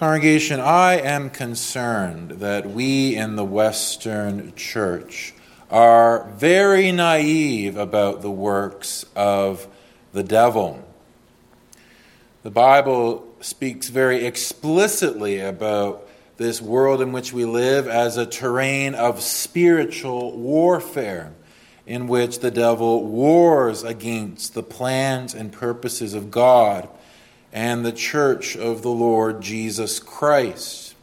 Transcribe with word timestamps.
Congregation, 0.00 0.60
I 0.60 0.94
am 0.94 1.28
concerned 1.28 2.30
that 2.40 2.70
we 2.70 3.14
in 3.14 3.36
the 3.36 3.44
Western 3.44 4.54
Church 4.54 5.34
are 5.70 6.26
very 6.30 6.90
naive 6.90 7.76
about 7.76 8.22
the 8.22 8.30
works 8.30 9.04
of 9.14 9.68
the 10.14 10.22
devil. 10.22 10.82
The 12.42 12.50
Bible 12.50 13.28
speaks 13.42 13.90
very 13.90 14.24
explicitly 14.24 15.38
about 15.38 16.08
this 16.38 16.62
world 16.62 17.02
in 17.02 17.12
which 17.12 17.34
we 17.34 17.44
live 17.44 17.86
as 17.86 18.16
a 18.16 18.24
terrain 18.24 18.94
of 18.94 19.20
spiritual 19.20 20.34
warfare, 20.34 21.34
in 21.86 22.08
which 22.08 22.38
the 22.38 22.50
devil 22.50 23.04
wars 23.04 23.82
against 23.82 24.54
the 24.54 24.62
plans 24.62 25.34
and 25.34 25.52
purposes 25.52 26.14
of 26.14 26.30
God 26.30 26.88
and 27.52 27.84
the 27.84 27.92
church 27.92 28.56
of 28.56 28.82
the 28.82 28.90
Lord 28.90 29.40
Jesus 29.40 29.98
Christ. 29.98 30.94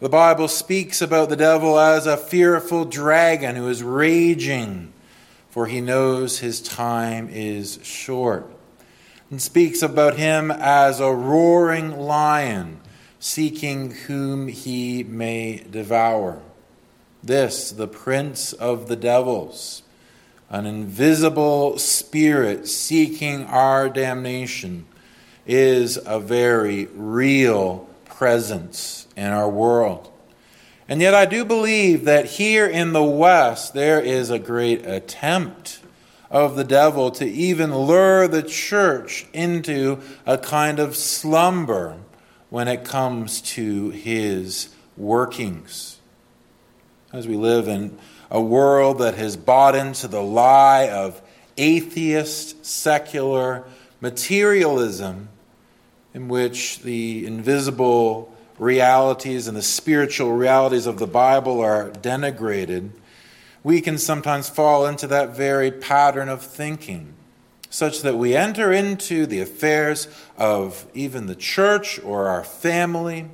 The 0.00 0.08
Bible 0.08 0.48
speaks 0.48 1.02
about 1.02 1.28
the 1.28 1.36
devil 1.36 1.78
as 1.78 2.06
a 2.06 2.16
fearful 2.16 2.84
dragon 2.84 3.56
who 3.56 3.68
is 3.68 3.82
raging, 3.82 4.92
for 5.50 5.66
he 5.66 5.80
knows 5.80 6.38
his 6.38 6.60
time 6.60 7.28
is 7.30 7.80
short, 7.82 8.48
and 9.30 9.42
speaks 9.42 9.82
about 9.82 10.16
him 10.16 10.50
as 10.50 11.00
a 11.00 11.12
roaring 11.12 11.98
lion 11.98 12.80
seeking 13.18 13.90
whom 13.90 14.48
he 14.48 15.02
may 15.02 15.64
devour. 15.70 16.40
This, 17.22 17.72
the 17.72 17.88
prince 17.88 18.52
of 18.52 18.86
the 18.86 18.96
devils, 18.96 19.82
an 20.48 20.66
invisible 20.66 21.76
spirit 21.78 22.68
seeking 22.68 23.44
our 23.44 23.88
damnation 23.88 24.86
is 25.48 25.98
a 26.04 26.20
very 26.20 26.86
real 26.94 27.88
presence 28.04 29.08
in 29.16 29.32
our 29.32 29.48
world. 29.48 30.12
And 30.88 31.00
yet, 31.00 31.14
I 31.14 31.24
do 31.24 31.44
believe 31.44 32.04
that 32.04 32.26
here 32.26 32.66
in 32.66 32.92
the 32.92 33.02
West, 33.02 33.74
there 33.74 34.00
is 34.00 34.30
a 34.30 34.38
great 34.38 34.86
attempt 34.86 35.80
of 36.30 36.56
the 36.56 36.64
devil 36.64 37.10
to 37.12 37.24
even 37.24 37.74
lure 37.74 38.28
the 38.28 38.42
church 38.42 39.26
into 39.32 40.00
a 40.26 40.36
kind 40.36 40.78
of 40.78 40.96
slumber 40.96 41.96
when 42.50 42.68
it 42.68 42.84
comes 42.84 43.40
to 43.40 43.90
his 43.90 44.68
workings. 44.96 45.98
As 47.12 47.26
we 47.26 47.36
live 47.36 47.68
in 47.68 47.98
a 48.30 48.40
world 48.40 48.98
that 48.98 49.14
has 49.14 49.36
bought 49.36 49.74
into 49.74 50.08
the 50.08 50.22
lie 50.22 50.88
of 50.88 51.22
atheist, 51.56 52.64
secular 52.64 53.64
materialism, 54.00 55.28
in 56.14 56.28
which 56.28 56.80
the 56.80 57.26
invisible 57.26 58.34
realities 58.58 59.46
and 59.46 59.56
the 59.56 59.62
spiritual 59.62 60.32
realities 60.32 60.86
of 60.86 60.98
the 60.98 61.06
Bible 61.06 61.60
are 61.60 61.90
denigrated, 61.90 62.90
we 63.62 63.80
can 63.80 63.98
sometimes 63.98 64.48
fall 64.48 64.86
into 64.86 65.06
that 65.06 65.36
very 65.36 65.70
pattern 65.70 66.28
of 66.28 66.42
thinking, 66.42 67.14
such 67.70 68.02
that 68.02 68.16
we 68.16 68.34
enter 68.34 68.72
into 68.72 69.26
the 69.26 69.40
affairs 69.40 70.08
of 70.36 70.86
even 70.94 71.26
the 71.26 71.34
church 71.34 72.00
or 72.00 72.28
our 72.28 72.44
family, 72.44 73.28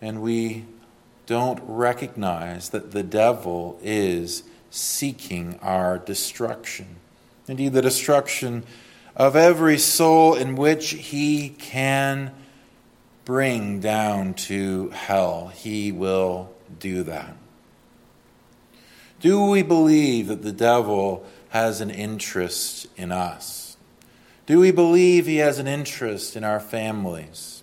and 0.00 0.22
we 0.22 0.64
don't 1.26 1.60
recognize 1.64 2.68
that 2.68 2.92
the 2.92 3.02
devil 3.02 3.78
is 3.82 4.44
seeking 4.70 5.58
our 5.60 5.98
destruction. 5.98 6.96
Indeed, 7.48 7.72
the 7.72 7.82
destruction 7.82 8.64
of 9.16 9.34
every 9.34 9.78
soul 9.78 10.34
in 10.34 10.54
which 10.54 10.90
he 10.90 11.48
can 11.48 12.32
bring 13.24 13.80
down 13.80 14.34
to 14.34 14.90
hell. 14.90 15.48
He 15.48 15.90
will 15.90 16.54
do 16.78 17.02
that. 17.04 17.36
Do 19.20 19.46
we 19.46 19.62
believe 19.62 20.28
that 20.28 20.42
the 20.42 20.52
devil 20.52 21.26
has 21.48 21.80
an 21.80 21.90
interest 21.90 22.86
in 22.96 23.10
us? 23.10 23.76
Do 24.44 24.60
we 24.60 24.70
believe 24.70 25.26
he 25.26 25.38
has 25.38 25.58
an 25.58 25.66
interest 25.66 26.36
in 26.36 26.44
our 26.44 26.60
families? 26.60 27.62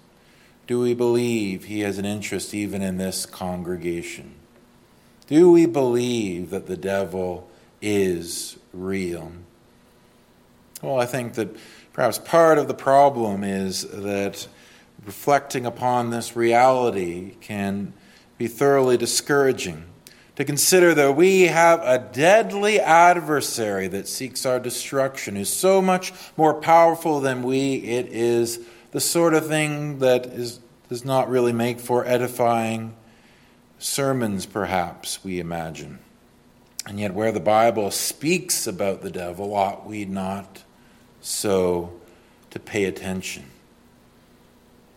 Do 0.65 0.79
we 0.79 0.93
believe 0.93 1.65
he 1.65 1.81
has 1.81 1.97
an 1.97 2.05
interest 2.05 2.53
even 2.53 2.81
in 2.81 2.97
this 2.97 3.25
congregation? 3.25 4.33
Do 5.27 5.51
we 5.51 5.65
believe 5.65 6.49
that 6.49 6.67
the 6.67 6.75
devil 6.75 7.49
is 7.81 8.57
real? 8.73 9.31
Well, 10.83 10.99
I 10.99 11.05
think 11.05 11.35
that 11.35 11.55
perhaps 11.93 12.19
part 12.19 12.57
of 12.57 12.67
the 12.67 12.73
problem 12.73 13.45
is 13.45 13.83
that 13.83 14.49
reflecting 15.05 15.65
upon 15.65 16.09
this 16.09 16.35
reality 16.35 17.35
can 17.39 17.93
be 18.37 18.47
thoroughly 18.47 18.97
discouraging. 18.97 19.85
To 20.35 20.43
consider 20.43 20.93
that 20.93 21.15
we 21.15 21.43
have 21.43 21.79
a 21.83 21.99
deadly 21.99 22.81
adversary 22.81 23.87
that 23.87 24.09
seeks 24.09 24.45
our 24.45 24.59
destruction, 24.59 25.37
who's 25.37 25.53
so 25.53 25.81
much 25.81 26.11
more 26.35 26.53
powerful 26.53 27.21
than 27.21 27.43
we, 27.43 27.75
it 27.75 28.07
is 28.07 28.59
the 28.91 28.99
sort 28.99 29.33
of 29.33 29.47
thing 29.47 29.99
that 29.99 30.25
is, 30.25 30.59
does 30.89 31.05
not 31.05 31.29
really 31.29 31.53
make 31.53 31.79
for 31.79 32.05
edifying 32.05 32.93
sermons, 33.79 34.45
perhaps, 34.45 35.23
we 35.23 35.39
imagine. 35.39 35.99
And 36.85 36.99
yet, 36.99 37.13
where 37.13 37.31
the 37.31 37.39
Bible 37.39 37.89
speaks 37.89 38.67
about 38.67 39.01
the 39.01 39.11
devil, 39.11 39.55
ought 39.55 39.85
we 39.85 40.03
not 40.03 40.63
so 41.23 41.91
to 42.51 42.59
pay 42.59 42.83
attention. 42.83 43.45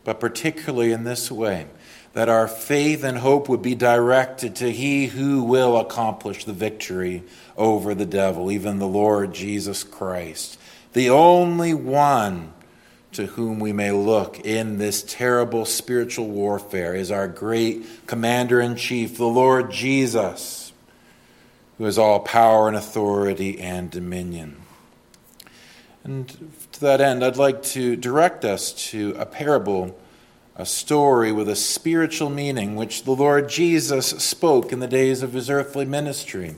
But 0.04 0.20
particularly 0.20 0.92
in 0.92 1.04
this 1.04 1.30
way, 1.30 1.68
that 2.12 2.28
our 2.28 2.48
faith 2.48 3.04
and 3.04 3.18
hope 3.18 3.48
would 3.48 3.62
be 3.62 3.74
directed 3.74 4.56
to 4.56 4.70
He 4.70 5.06
who 5.06 5.42
will 5.42 5.78
accomplish 5.78 6.44
the 6.44 6.52
victory 6.52 7.22
over 7.56 7.94
the 7.94 8.06
devil, 8.06 8.50
even 8.50 8.78
the 8.78 8.88
Lord 8.88 9.32
Jesus 9.32 9.84
Christ, 9.84 10.58
the 10.92 11.10
only 11.10 11.74
one 11.74 12.52
to 13.12 13.26
whom 13.26 13.60
we 13.60 13.72
may 13.72 13.92
look 13.92 14.40
in 14.40 14.78
this 14.78 15.02
terrible 15.02 15.64
spiritual 15.64 16.28
warfare 16.28 16.94
is 16.94 17.10
our 17.10 17.28
great 17.28 18.06
commander 18.06 18.60
in 18.60 18.76
chief, 18.76 19.16
the 19.16 19.24
Lord 19.24 19.70
Jesus, 19.70 20.72
who 21.78 21.84
has 21.84 21.98
all 21.98 22.20
power 22.20 22.68
and 22.68 22.76
authority 22.76 23.60
and 23.60 23.90
dominion. 23.90 24.56
And 26.06 26.28
to 26.70 26.80
that 26.82 27.00
end, 27.00 27.24
I'd 27.24 27.36
like 27.36 27.64
to 27.64 27.96
direct 27.96 28.44
us 28.44 28.72
to 28.90 29.16
a 29.18 29.26
parable, 29.26 29.98
a 30.54 30.64
story 30.64 31.32
with 31.32 31.48
a 31.48 31.56
spiritual 31.56 32.30
meaning, 32.30 32.76
which 32.76 33.02
the 33.02 33.10
Lord 33.10 33.48
Jesus 33.48 34.10
spoke 34.10 34.70
in 34.70 34.78
the 34.78 34.86
days 34.86 35.24
of 35.24 35.32
his 35.32 35.50
earthly 35.50 35.84
ministry. 35.84 36.54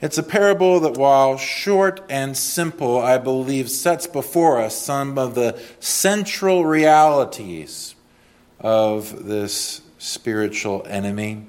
It's 0.00 0.16
a 0.16 0.22
parable 0.22 0.80
that, 0.80 0.96
while 0.96 1.36
short 1.36 2.00
and 2.08 2.34
simple, 2.34 2.98
I 2.98 3.18
believe 3.18 3.68
sets 3.68 4.06
before 4.06 4.62
us 4.62 4.74
some 4.74 5.18
of 5.18 5.34
the 5.34 5.60
central 5.78 6.64
realities 6.64 7.96
of 8.58 9.26
this 9.26 9.82
spiritual 9.98 10.86
enemy, 10.88 11.44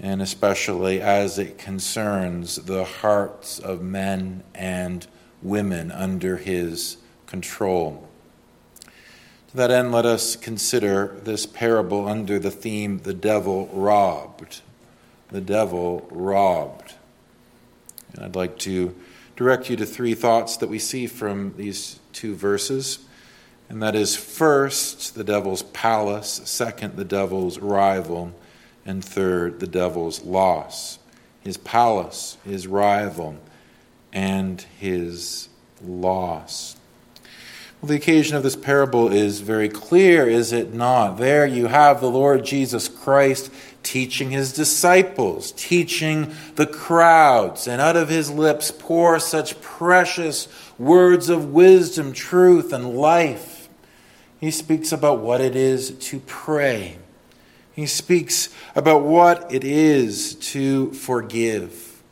and 0.00 0.20
especially 0.20 1.00
as 1.00 1.38
it 1.38 1.56
concerns 1.56 2.56
the 2.56 2.84
hearts 2.84 3.60
of 3.60 3.80
men 3.80 4.42
and 4.56 5.06
women 5.42 5.90
under 5.90 6.36
his 6.36 6.96
control. 7.26 8.08
To 9.48 9.56
that 9.56 9.70
end, 9.70 9.92
let 9.92 10.04
us 10.04 10.36
consider 10.36 11.16
this 11.22 11.46
parable 11.46 12.06
under 12.06 12.38
the 12.38 12.50
theme 12.50 12.98
the 12.98 13.14
devil 13.14 13.68
robbed. 13.72 14.60
The 15.30 15.40
devil 15.40 16.06
robbed. 16.10 16.94
And 18.12 18.24
I'd 18.24 18.36
like 18.36 18.58
to 18.60 18.94
direct 19.36 19.70
you 19.70 19.76
to 19.76 19.86
three 19.86 20.14
thoughts 20.14 20.56
that 20.58 20.68
we 20.68 20.78
see 20.78 21.06
from 21.06 21.54
these 21.56 21.98
two 22.12 22.34
verses. 22.34 22.98
And 23.68 23.82
that 23.82 23.94
is 23.94 24.16
first, 24.16 25.14
the 25.14 25.24
devil's 25.24 25.62
palace, 25.62 26.40
second, 26.44 26.96
the 26.96 27.04
devil's 27.04 27.58
rival, 27.58 28.32
and 28.84 29.04
third, 29.04 29.60
the 29.60 29.66
devil's 29.66 30.24
loss. 30.24 30.98
His 31.40 31.56
palace, 31.56 32.38
his 32.44 32.66
rival, 32.66 33.36
and 34.12 34.60
his 34.78 35.48
loss. 35.82 36.76
Well, 37.80 37.90
the 37.90 37.96
occasion 37.96 38.36
of 38.36 38.42
this 38.42 38.56
parable 38.56 39.12
is 39.12 39.40
very 39.40 39.68
clear, 39.68 40.26
is 40.26 40.52
it 40.52 40.74
not? 40.74 41.18
There 41.18 41.46
you 41.46 41.68
have 41.68 42.00
the 42.00 42.10
Lord 42.10 42.44
Jesus 42.44 42.88
Christ 42.88 43.52
teaching 43.84 44.30
his 44.30 44.52
disciples, 44.52 45.52
teaching 45.52 46.34
the 46.56 46.66
crowds, 46.66 47.68
and 47.68 47.80
out 47.80 47.96
of 47.96 48.08
his 48.08 48.30
lips 48.30 48.72
pour 48.72 49.20
such 49.20 49.60
precious 49.60 50.48
words 50.76 51.28
of 51.28 51.52
wisdom, 51.52 52.12
truth, 52.12 52.72
and 52.72 52.96
life. 52.96 53.68
He 54.40 54.50
speaks 54.50 54.90
about 54.90 55.20
what 55.20 55.40
it 55.40 55.54
is 55.54 55.90
to 55.90 56.18
pray. 56.20 56.98
He 57.72 57.86
speaks 57.86 58.48
about 58.74 59.02
what 59.02 59.52
it 59.54 59.62
is 59.62 60.34
to 60.34 60.92
forgive. 60.94 62.02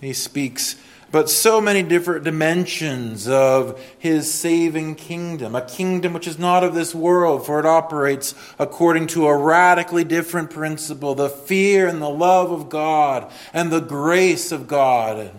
He 0.00 0.14
speaks 0.14 0.76
but 1.12 1.28
so 1.28 1.60
many 1.60 1.82
different 1.82 2.24
dimensions 2.24 3.28
of 3.28 3.78
his 3.98 4.32
saving 4.32 4.94
kingdom. 4.94 5.54
A 5.54 5.60
kingdom 5.60 6.14
which 6.14 6.26
is 6.26 6.38
not 6.38 6.64
of 6.64 6.74
this 6.74 6.94
world, 6.94 7.44
for 7.44 7.60
it 7.60 7.66
operates 7.66 8.34
according 8.58 9.08
to 9.08 9.26
a 9.26 9.36
radically 9.36 10.04
different 10.04 10.50
principle 10.50 11.14
the 11.14 11.28
fear 11.28 11.86
and 11.86 12.00
the 12.00 12.08
love 12.08 12.50
of 12.50 12.70
God 12.70 13.30
and 13.52 13.70
the 13.70 13.80
grace 13.80 14.50
of 14.50 14.66
God 14.66 15.32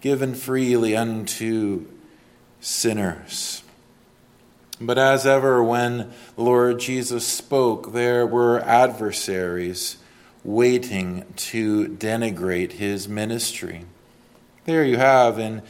given 0.00 0.34
freely 0.34 0.96
unto 0.96 1.84
sinners. 2.60 3.64
But 4.80 4.96
as 4.96 5.26
ever, 5.26 5.62
when 5.62 6.12
the 6.36 6.42
Lord 6.42 6.78
Jesus 6.78 7.26
spoke, 7.26 7.92
there 7.92 8.24
were 8.24 8.60
adversaries 8.60 9.96
waiting 10.44 11.24
to 11.34 11.88
denigrate 11.88 12.72
his 12.72 13.08
ministry. 13.08 13.86
There 14.68 14.84
you 14.84 14.98
have 14.98 15.38
in 15.38 15.62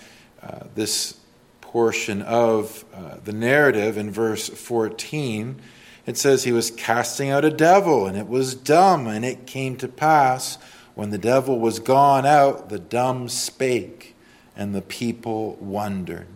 uh, 0.43 0.65
this 0.75 1.17
portion 1.61 2.21
of 2.21 2.85
uh, 2.93 3.19
the 3.23 3.33
narrative 3.33 3.97
in 3.97 4.11
verse 4.11 4.49
14, 4.49 5.63
it 6.05 6.17
says 6.17 6.43
he 6.43 6.51
was 6.51 6.73
casting 6.73 7.31
out 7.31 7.45
a 7.45 7.51
devil, 7.51 8.09
and 8.09 8.19
it 8.19 8.27
was 8.27 8.57
dumb, 8.57 9.07
and 9.07 9.25
it 9.25 9.47
came 9.47 9.77
to 9.77 9.87
pass 9.87 10.59
when 10.97 11.11
the 11.11 11.17
devil 11.17 11.61
was 11.61 11.79
gone 11.79 12.27
out, 12.27 12.71
the 12.71 12.81
dumb 12.81 13.29
spake, 13.29 14.17
and 14.57 14.75
the 14.75 14.83
people 14.83 15.55
wondered. 15.61 16.27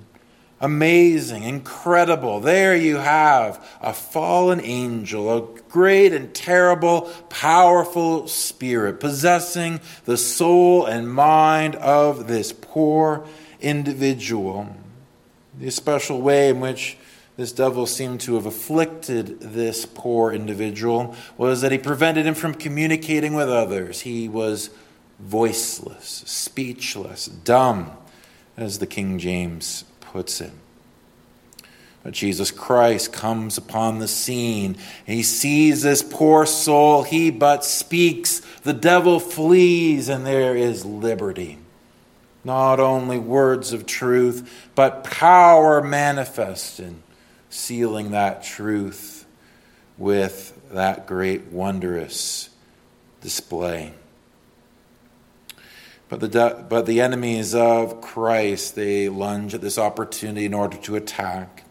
Amazing, 0.63 1.43
incredible. 1.43 2.39
There 2.39 2.77
you 2.77 2.99
have 2.99 3.69
a 3.81 3.93
fallen 3.93 4.61
angel, 4.61 5.37
a 5.37 5.61
great 5.69 6.13
and 6.13 6.33
terrible, 6.33 7.11
powerful 7.29 8.29
spirit 8.29 9.01
possessing 9.01 9.81
the 10.05 10.17
soul 10.17 10.87
and 10.87 11.13
mind 11.13 11.75
of 11.75 12.29
this 12.29 12.53
poor 12.53 13.27
individual. 13.61 14.77
The 15.59 15.71
special 15.73 16.23
way 16.23 16.51
in 16.51 16.61
which 16.61 16.97
this 17.37 17.51
devil 17.51 17.85
seemed 17.85 18.21
to 18.21 18.37
have 18.37 18.47
afflicted 18.47 19.41
this 19.41 19.85
poor 19.85 20.31
individual 20.31 21.17
was 21.37 21.61
that 21.63 21.73
he 21.73 21.79
prevented 21.79 22.25
him 22.25 22.35
from 22.35 22.55
communicating 22.55 23.35
with 23.35 23.49
others. 23.49 24.03
He 24.03 24.29
was 24.29 24.71
voiceless, 25.19 26.23
speechless, 26.25 27.27
dumb, 27.27 27.91
as 28.57 28.79
the 28.79 28.87
King 28.87 29.19
James 29.19 29.87
puts 30.13 30.41
it. 30.43 30.53
But 32.05 32.13
Jesus 32.13 32.51
Christ 32.51 33.13
comes 33.13 33.57
upon 33.57 33.99
the 33.99 34.09
scene. 34.09 34.77
He 35.07 35.23
sees 35.23 35.83
this 35.83 36.03
poor 36.03 36.47
soul. 36.47 37.05
He 37.05 37.31
but 37.31 37.65
speaks. 37.65 38.41
The 38.63 38.73
devil 38.73 39.21
flees, 39.21 40.09
and 40.09 40.27
there 40.27 40.57
is 40.57 40.85
liberty. 40.85 41.59
Not 42.45 42.81
only 42.81 43.19
words 43.19 43.73
of 43.73 43.87
truth, 43.87 44.69
but 44.75 45.05
power 45.05 45.81
manifest 45.81 46.81
in 46.81 47.03
sealing 47.49 48.11
that 48.11 48.43
truth 48.43 49.25
with 49.97 50.61
that 50.73 51.07
great, 51.07 51.47
wondrous 51.47 52.51
display. 53.21 53.95
But 56.13 56.31
the, 56.31 56.67
but 56.69 56.85
the 56.85 57.01
enemies 57.01 57.55
of 57.55 58.03
Christ, 58.03 58.75
they 58.75 59.09
lunge 59.09 59.55
at 59.55 59.63
this 59.63 59.79
opportunity 59.79 60.45
in 60.45 60.53
order 60.53 60.77
to 60.77 60.95
attack. 60.95 61.65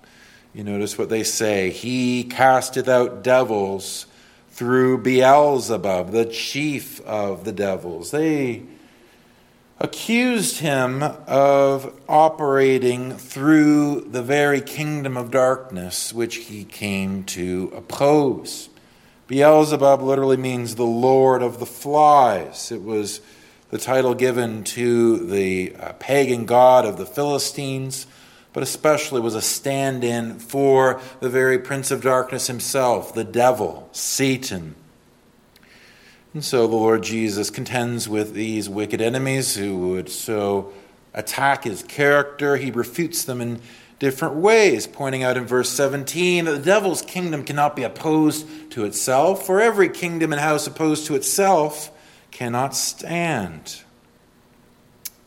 You 0.52 0.64
notice 0.64 0.98
what 0.98 1.10
they 1.10 1.24
say 1.24 1.70
He 1.70 2.24
casteth 2.24 2.88
out 2.88 3.24
devils 3.24 4.08
through 4.50 5.04
Beelzebub, 5.04 6.10
the 6.10 6.26
chief 6.26 7.00
of 7.02 7.46
the 7.46 7.52
devils. 7.52 8.10
They 8.10 8.64
accused 9.80 10.58
him 10.58 11.04
of 11.04 11.94
operating 12.10 13.12
through 13.18 14.02
the 14.10 14.24
very 14.24 14.62
kingdom 14.62 15.18
of 15.18 15.30
darkness 15.30 16.14
which 16.14 16.38
he 16.38 16.66
came 16.66 17.26
to 17.26 17.72
oppose. 17.76 18.70
Beelzebub 19.28 20.02
literally 20.02 20.38
means 20.38 20.74
the 20.74 20.84
Lord 20.84 21.44
of 21.44 21.60
the 21.60 21.68
flies. 21.68 22.72
It 22.72 22.82
was 22.82 23.22
the 23.72 23.78
title 23.78 24.14
given 24.14 24.66
to 24.66 25.18
the 25.18 25.74
uh, 25.78 25.94
pagan 25.94 26.46
god 26.46 26.86
of 26.86 26.98
the 26.98 27.06
Philistines, 27.06 28.06
but 28.52 28.62
especially 28.62 29.22
was 29.22 29.34
a 29.34 29.42
stand 29.42 30.04
in 30.04 30.40
for 30.40 31.00
the 31.22 31.30
very 31.30 31.58
prince 31.58 31.90
of 31.90 32.02
darkness 32.02 32.48
himself, 32.48 33.14
the 33.14 33.24
devil, 33.24 33.88
Satan. 33.94 34.76
And 36.34 36.44
so 36.44 36.68
the 36.68 36.76
Lord 36.76 37.04
Jesus 37.04 37.50
contends 37.50 38.10
with 38.10 38.34
these 38.34 38.70
wicked 38.70 39.00
enemies 39.00 39.56
who 39.56 39.90
would 39.90 40.10
so 40.10 40.74
attack 41.14 41.64
his 41.64 41.82
character. 41.84 42.58
He 42.58 42.72
refutes 42.72 43.24
them 43.24 43.40
in 43.40 43.62
different 44.00 44.36
ways, 44.36 44.86
pointing 44.86 45.24
out 45.24 45.38
in 45.38 45.46
verse 45.46 45.70
17 45.70 46.44
that 46.44 46.52
the 46.52 46.60
devil's 46.60 47.02
kingdom 47.02 47.46
cannot 47.46 47.78
be 47.78 47.84
opposed 47.84 48.72
to 48.72 48.84
itself, 48.84 49.46
for 49.46 49.62
every 49.62 49.88
kingdom 49.88 50.34
and 50.34 50.42
house 50.42 50.68
opposed 50.68 51.06
to 51.06 51.16
itself 51.16 51.90
cannot 52.32 52.76
stand. 52.76 53.82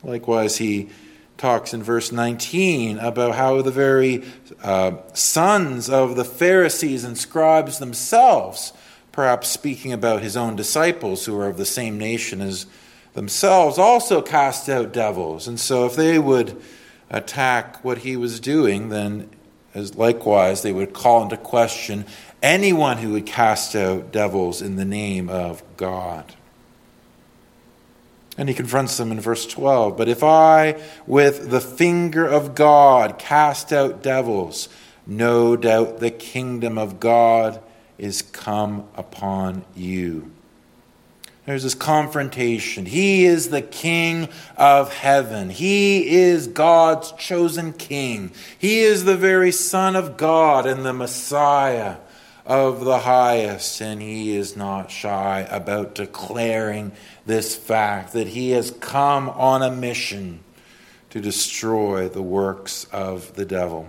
Likewise, 0.03 0.57
he 0.57 0.91
talks 1.37 1.75
in 1.75 1.83
verse 1.83 2.13
19 2.13 2.99
about 2.99 3.35
how 3.35 3.63
the 3.63 3.71
very 3.71 4.25
uh, 4.63 4.93
sons 5.13 5.89
of 5.91 6.17
the 6.17 6.25
Pharisees 6.25 7.05
and 7.05 7.17
scribes 7.17 7.79
themselves, 7.79 8.73
perhaps 9.13 9.49
speaking 9.49 9.93
about 9.93 10.23
his 10.23 10.37
own 10.37 10.57
disciples 10.57 11.27
who 11.27 11.39
are 11.39 11.49
of 11.49 11.57
the 11.57 11.67
same 11.67 11.99
nation 11.99 12.41
as 12.41 12.67
themselves, 13.15 13.79
also 13.79 14.21
cast 14.21 14.69
out 14.69 14.93
devils. 14.93 15.47
And 15.47 15.59
so, 15.59 15.87
if 15.87 15.97
they 15.97 16.19
would 16.19 16.61
attack 17.11 17.85
what 17.85 17.99
he 17.99 18.17
was 18.17 18.41
doing, 18.41 18.89
then 18.89 19.31
as 19.75 19.97
likewise 19.97 20.63
they 20.63 20.73
would 20.73 20.93
call 20.93 21.23
into 21.23 21.37
question 21.37 22.05
anyone 22.43 22.99
who 22.99 23.13
would 23.13 23.27
cast 23.27 23.75
out 23.75 24.13
devils 24.13 24.63
in 24.63 24.77
the 24.77 24.85
name 24.85 25.29
of 25.29 25.63
God. 25.77 26.35
And 28.37 28.49
he 28.49 28.55
confronts 28.55 28.97
them 28.97 29.13
in 29.13 29.21
verse 29.21 29.47
12. 29.47 29.97
But 29.97 30.09
if 30.09 30.25
I, 30.25 30.83
with 31.07 31.51
the 31.51 31.61
finger 31.61 32.27
of 32.27 32.55
God, 32.55 33.19
cast 33.19 33.73
out 33.73 34.03
devils, 34.03 34.69
no 35.07 35.57
doubt 35.57 36.01
the 36.01 36.11
kingdom 36.11 36.79
of 36.79 36.99
God 36.99 37.61
is 37.99 38.23
come 38.23 38.89
upon 38.97 39.65
you. 39.75 40.33
There's 41.47 41.63
this 41.63 41.75
confrontation. 41.75 42.87
He 42.87 43.27
is 43.27 43.51
the 43.51 43.61
King 43.61 44.29
of 44.57 44.93
heaven. 44.95 45.51
He 45.51 46.09
is 46.17 46.47
God's 46.47 47.13
chosen 47.13 47.75
King. 47.75 48.33
He 48.59 48.81
is 48.81 49.05
the 49.05 49.17
very 49.17 49.53
Son 49.53 49.95
of 49.95 50.17
God 50.17 50.67
and 50.67 50.87
the 50.87 50.95
Messiah 50.95 51.97
of 52.47 52.85
the 52.85 53.01
highest, 53.01 53.81
and 53.81 54.03
he 54.03 54.37
is 54.37 54.57
not 54.57 54.91
shy 54.91 55.47
about 55.51 55.95
declaring 55.95 56.93
this 57.25 57.57
fact 57.57 58.13
that 58.13 58.29
he 58.29 58.51
has 58.51 58.71
come 58.71 59.31
on 59.31 59.63
a 59.63 59.71
mission 59.71 60.41
to 61.11 61.21
destroy 61.21 62.09
the 62.09 62.23
works 62.23 62.85
of 62.93 63.35
the 63.37 63.45
devil. 63.45 63.89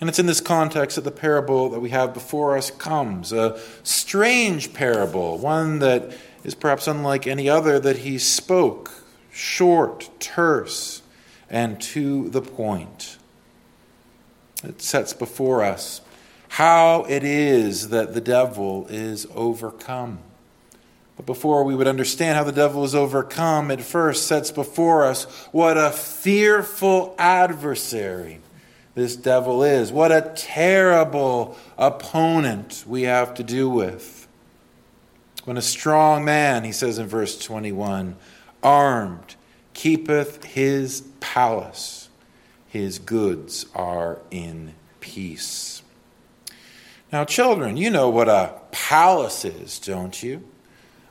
And 0.00 0.08
it's 0.08 0.18
in 0.18 0.26
this 0.26 0.40
context 0.40 0.96
that 0.96 1.02
the 1.02 1.12
parable 1.12 1.68
that 1.70 1.80
we 1.80 1.90
have 1.90 2.12
before 2.12 2.56
us 2.56 2.70
comes 2.70 3.32
a 3.32 3.60
strange 3.84 4.74
parable, 4.74 5.38
one 5.38 5.78
that 5.78 6.12
is 6.42 6.54
perhaps 6.54 6.88
unlike 6.88 7.26
any 7.26 7.48
other 7.48 7.78
that 7.78 7.98
he 7.98 8.18
spoke, 8.18 8.90
short, 9.32 10.10
terse, 10.18 11.02
and 11.48 11.80
to 11.80 12.28
the 12.30 12.42
point. 12.42 13.18
It 14.64 14.82
sets 14.82 15.12
before 15.12 15.62
us 15.62 16.00
how 16.54 17.04
it 17.08 17.24
is 17.24 17.88
that 17.88 18.14
the 18.14 18.20
devil 18.20 18.86
is 18.88 19.26
overcome. 19.34 20.16
But 21.16 21.26
before 21.26 21.64
we 21.64 21.74
would 21.74 21.88
understand 21.88 22.36
how 22.36 22.44
the 22.44 22.52
devil 22.52 22.84
is 22.84 22.94
overcome, 22.94 23.72
it 23.72 23.80
first 23.80 24.28
sets 24.28 24.52
before 24.52 25.04
us 25.04 25.24
what 25.50 25.76
a 25.76 25.90
fearful 25.90 27.16
adversary 27.18 28.38
this 28.94 29.16
devil 29.16 29.64
is. 29.64 29.90
What 29.90 30.12
a 30.12 30.32
terrible 30.36 31.58
opponent 31.76 32.84
we 32.86 33.02
have 33.02 33.34
to 33.34 33.42
do 33.42 33.68
with. 33.68 34.28
When 35.42 35.56
a 35.56 35.62
strong 35.62 36.24
man, 36.24 36.62
he 36.62 36.70
says 36.70 37.00
in 37.00 37.08
verse 37.08 37.36
21, 37.36 38.14
armed, 38.62 39.34
keepeth 39.72 40.44
his 40.44 41.02
palace, 41.18 42.08
his 42.68 43.00
goods 43.00 43.66
are 43.74 44.20
in 44.30 44.74
peace. 45.00 45.73
Now, 47.14 47.24
children, 47.24 47.76
you 47.76 47.90
know 47.90 48.08
what 48.08 48.28
a 48.28 48.54
palace 48.72 49.44
is, 49.44 49.78
don't 49.78 50.20
you? 50.20 50.42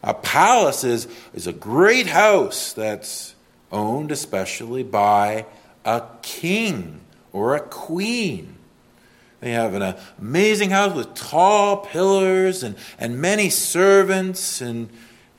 A 0.03 0.13
palace 0.13 0.83
is, 0.83 1.07
is 1.33 1.47
a 1.47 1.53
great 1.53 2.07
house 2.07 2.73
that's 2.73 3.35
owned 3.71 4.11
especially 4.11 4.83
by 4.83 5.45
a 5.85 6.03
king 6.21 6.99
or 7.31 7.55
a 7.55 7.61
queen. 7.61 8.57
They 9.39 9.51
have 9.51 9.75
an 9.75 9.95
amazing 10.19 10.71
house 10.71 10.93
with 10.93 11.13
tall 11.13 11.77
pillars 11.77 12.63
and, 12.63 12.75
and 12.99 13.21
many 13.21 13.49
servants, 13.49 14.59
and 14.59 14.89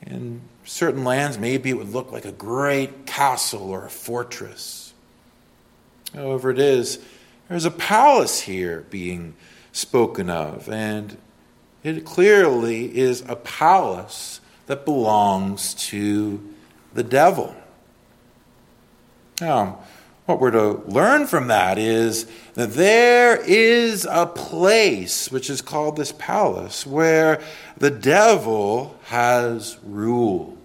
In 0.01 0.41
certain 0.65 1.05
lands, 1.05 1.37
maybe 1.37 1.69
it 1.69 1.77
would 1.77 1.93
look 1.93 2.11
like 2.11 2.25
a 2.25 2.33
great 2.33 3.05
castle 3.05 3.71
or 3.71 3.85
a 3.85 3.91
fortress. 3.91 4.95
However, 6.15 6.51
it 6.51 6.59
is, 6.59 7.01
there's 7.51 7.67
a 7.67 7.71
palace 7.71 8.41
here 8.41 8.87
being 8.89 9.35
spoken 9.75 10.31
of, 10.31 10.69
and 10.71 11.19
it 11.83 12.05
clearly 12.07 12.97
is 12.97 13.23
a 13.29 13.37
palace 13.37 14.41
that 14.67 14.87
belongs 14.87 15.75
to 15.75 16.43
the 16.95 17.03
devil. 17.03 17.55
Now, 19.41 19.81
what 20.27 20.41
we're 20.41 20.53
to 20.53 20.81
learn 20.87 21.27
from 21.27 21.49
that 21.49 21.77
is 21.77 22.27
that 22.55 22.73
there 22.73 23.37
is 23.45 24.07
a 24.09 24.25
place, 24.25 25.31
which 25.31 25.51
is 25.51 25.61
called 25.61 25.97
this 25.97 26.13
palace, 26.13 26.87
where 26.87 27.43
the 27.77 27.91
devil 27.91 28.97
has 29.07 29.77
rule. 29.85 30.57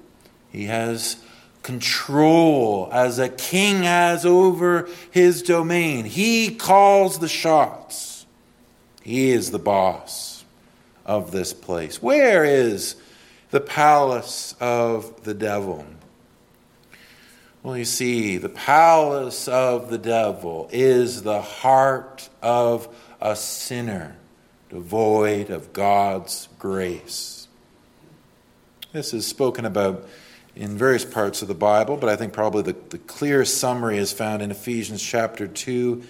He 0.52 0.66
has 0.66 1.18
control 1.64 2.90
as 2.94 3.20
a 3.20 3.28
king 3.28 3.84
has 3.84 4.26
over 4.26 4.88
his 5.12 5.42
domain. 5.42 6.06
He 6.06 6.56
calls 6.56 7.20
the 7.20 7.28
shots. 7.28 8.09
He 9.02 9.32
is 9.32 9.52
the 9.52 9.60
boss 9.60 10.44
of 11.06 11.32
this 11.32 11.54
place. 11.54 12.02
Where 12.02 12.46
is 12.46 12.96
the 13.52 13.62
palace 13.62 14.56
of 14.60 15.24
the 15.24 15.34
devil? 15.34 15.86
Well, 17.64 17.78
you 17.78 17.86
see, 17.86 18.38
the 18.38 18.50
palace 18.50 19.48
of 19.48 19.90
the 19.90 19.98
devil 19.98 20.70
is 20.72 21.24
the 21.24 21.42
heart 21.42 22.30
of 22.42 22.88
a 23.20 23.36
sinner 23.36 24.16
devoid 24.70 25.50
of 25.50 25.74
God's 25.74 26.48
grace. 26.58 27.48
This 28.94 29.14
is 29.14 29.28
spoken 29.28 29.66
about 29.66 30.08
in 30.56 30.78
various 30.78 31.06
parts 31.06 31.42
of 31.42 31.48
the 31.48 31.54
Bible, 31.54 31.98
but 31.98 32.10
I 32.10 32.16
think 32.16 32.34
probably 32.34 32.64
the, 32.64 32.76
the 32.90 32.98
clear 32.98 33.46
summary 33.46 33.98
is 33.98 34.12
found 34.12 34.42
in 34.42 34.52
Ephesians 34.52 35.02
chapter 35.02 35.48
2 35.48 36.04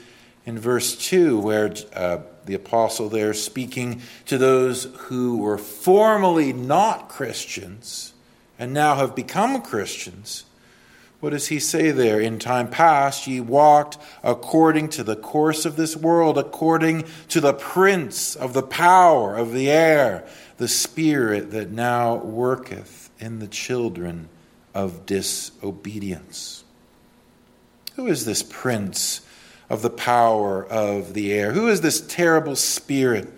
in 0.49 0.59
verse 0.59 0.95
2, 0.97 1.39
where 1.39 1.73
uh, 1.93 2.19
the 2.45 2.55
apostle 2.55 3.07
there 3.07 3.33
speaking 3.33 4.01
to 4.25 4.37
those 4.37 4.85
who 4.97 5.37
were 5.37 5.57
formerly 5.57 6.51
not 6.51 7.07
Christians 7.07 8.13
and 8.57 8.73
now 8.73 8.95
have 8.95 9.15
become 9.15 9.61
Christians 9.61 10.43
what 11.19 11.31
does 11.31 11.47
he 11.47 11.59
say 11.59 11.91
there? 11.91 12.19
In 12.19 12.39
time 12.39 12.69
past, 12.69 13.27
ye 13.27 13.41
walked 13.41 13.97
according 14.23 14.89
to 14.89 15.03
the 15.03 15.17
course 15.17 15.65
of 15.65 15.75
this 15.75 15.95
world, 15.95 16.37
according 16.37 17.05
to 17.27 17.41
the 17.41 17.53
prince 17.53 18.35
of 18.35 18.53
the 18.53 18.63
power 18.63 19.35
of 19.35 19.51
the 19.51 19.69
air, 19.69 20.25
the 20.57 20.69
spirit 20.69 21.51
that 21.51 21.71
now 21.71 22.15
worketh 22.15 23.09
in 23.19 23.39
the 23.39 23.47
children 23.47 24.29
of 24.73 25.05
disobedience. 25.05 26.63
Who 27.95 28.07
is 28.07 28.23
this 28.23 28.43
prince 28.43 29.19
of 29.69 29.81
the 29.81 29.89
power 29.89 30.65
of 30.65 31.13
the 31.13 31.31
air? 31.33 31.51
Who 31.51 31.67
is 31.67 31.81
this 31.81 32.01
terrible 32.01 32.55
spirit 32.55 33.31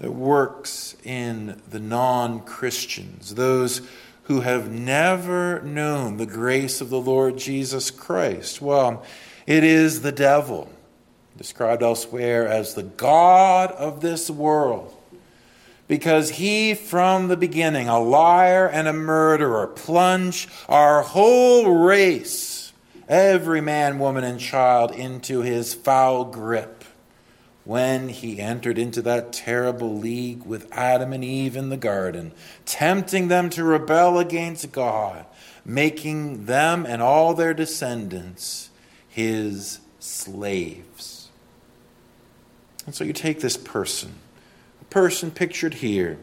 that 0.00 0.12
works 0.12 0.96
in 1.04 1.60
the 1.70 1.80
non 1.80 2.40
Christians, 2.40 3.34
those 3.34 3.82
who 4.24 4.40
have 4.40 4.70
never 4.70 5.60
known 5.62 6.16
the 6.16 6.26
grace 6.26 6.80
of 6.80 6.90
the 6.90 7.00
Lord 7.00 7.36
Jesus 7.36 7.90
Christ? 7.90 8.60
Well, 8.60 9.04
it 9.46 9.62
is 9.62 10.00
the 10.00 10.12
devil, 10.12 10.70
described 11.36 11.82
elsewhere 11.82 12.48
as 12.48 12.74
the 12.74 12.82
God 12.82 13.72
of 13.72 14.00
this 14.00 14.30
world. 14.30 14.94
Because 15.86 16.30
he, 16.30 16.74
from 16.74 17.28
the 17.28 17.36
beginning, 17.36 17.88
a 17.88 18.00
liar 18.00 18.66
and 18.66 18.88
a 18.88 18.92
murderer, 18.92 19.66
plunged 19.66 20.48
our 20.66 21.02
whole 21.02 21.70
race, 21.70 22.63
every 23.08 23.60
man, 23.60 23.98
woman, 23.98 24.24
and 24.24 24.40
child, 24.40 24.90
into 24.92 25.40
his 25.40 25.74
foul 25.74 26.24
grip 26.24 26.84
when 27.64 28.10
he 28.10 28.40
entered 28.40 28.78
into 28.78 29.00
that 29.02 29.32
terrible 29.32 29.96
league 29.96 30.44
with 30.44 30.68
Adam 30.70 31.12
and 31.12 31.24
Eve 31.24 31.56
in 31.56 31.70
the 31.70 31.76
garden, 31.76 32.32
tempting 32.66 33.28
them 33.28 33.48
to 33.50 33.64
rebel 33.64 34.18
against 34.18 34.70
God, 34.70 35.24
making 35.64 36.44
them 36.44 36.84
and 36.86 37.00
all 37.00 37.34
their 37.34 37.54
descendants 37.54 38.70
his 39.08 39.80
slaves. 39.98 41.30
And 42.84 42.94
so 42.94 43.04
you 43.04 43.14
take 43.14 43.40
this 43.40 43.56
person, 43.56 44.16
a 44.82 44.84
person 44.84 45.30
pictured 45.30 45.74
here, 45.74 46.18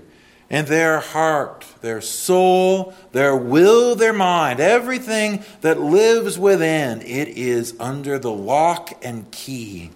and 0.51 0.67
their 0.67 0.99
heart, 0.99 1.65
their 1.79 2.01
soul, 2.01 2.93
their 3.13 3.35
will, 3.35 3.95
their 3.95 4.11
mind, 4.11 4.59
everything 4.59 5.43
that 5.61 5.79
lives 5.79 6.37
within, 6.37 7.01
it 7.03 7.29
is 7.29 7.73
under 7.79 8.19
the 8.19 8.31
lock 8.31 8.93
and 9.01 9.31
key 9.31 9.91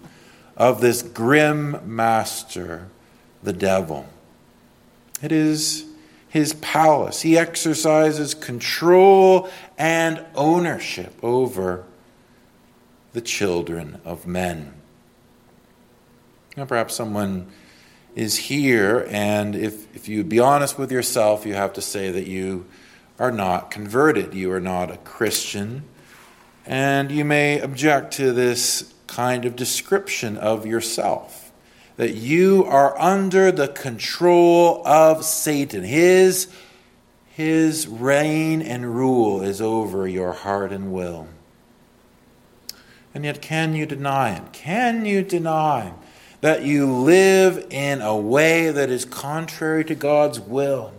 of 0.56 0.80
this 0.80 1.02
grim 1.02 1.78
master, 1.84 2.88
the 3.42 3.52
devil. 3.52 4.08
It 5.20 5.30
is 5.30 5.84
his 6.26 6.54
palace. 6.54 7.20
He 7.20 7.36
exercises 7.36 8.32
control 8.32 9.50
and 9.76 10.24
ownership 10.34 11.12
over 11.22 11.84
the 13.12 13.20
children 13.20 14.00
of 14.06 14.26
men. 14.26 14.72
Now, 16.56 16.64
perhaps 16.64 16.94
someone 16.94 17.48
is 18.16 18.36
here, 18.36 19.06
and 19.10 19.54
if, 19.54 19.94
if 19.94 20.08
you 20.08 20.24
be 20.24 20.40
honest 20.40 20.78
with 20.78 20.90
yourself, 20.90 21.44
you 21.44 21.54
have 21.54 21.74
to 21.74 21.82
say 21.82 22.10
that 22.10 22.26
you 22.26 22.64
are 23.18 23.30
not 23.30 23.70
converted. 23.70 24.32
You 24.32 24.50
are 24.52 24.60
not 24.60 24.90
a 24.90 24.96
Christian. 24.96 25.84
And 26.64 27.12
you 27.12 27.26
may 27.26 27.60
object 27.60 28.14
to 28.14 28.32
this 28.32 28.94
kind 29.06 29.44
of 29.44 29.54
description 29.54 30.38
of 30.38 30.64
yourself. 30.64 31.52
That 31.98 32.14
you 32.14 32.64
are 32.64 32.98
under 32.98 33.52
the 33.52 33.68
control 33.68 34.82
of 34.86 35.22
Satan. 35.22 35.84
His, 35.84 36.48
his 37.26 37.86
reign 37.86 38.62
and 38.62 38.96
rule 38.96 39.42
is 39.42 39.60
over 39.60 40.08
your 40.08 40.32
heart 40.32 40.72
and 40.72 40.90
will. 40.90 41.28
And 43.14 43.24
yet, 43.24 43.42
can 43.42 43.74
you 43.74 43.84
deny 43.84 44.36
it? 44.36 44.52
Can 44.52 45.04
you 45.04 45.22
deny 45.22 45.92
that 46.46 46.62
you 46.62 46.86
live 46.86 47.66
in 47.70 48.00
a 48.00 48.16
way 48.16 48.70
that 48.70 48.88
is 48.88 49.04
contrary 49.04 49.84
to 49.84 49.96
God's 49.96 50.38
will? 50.38 50.92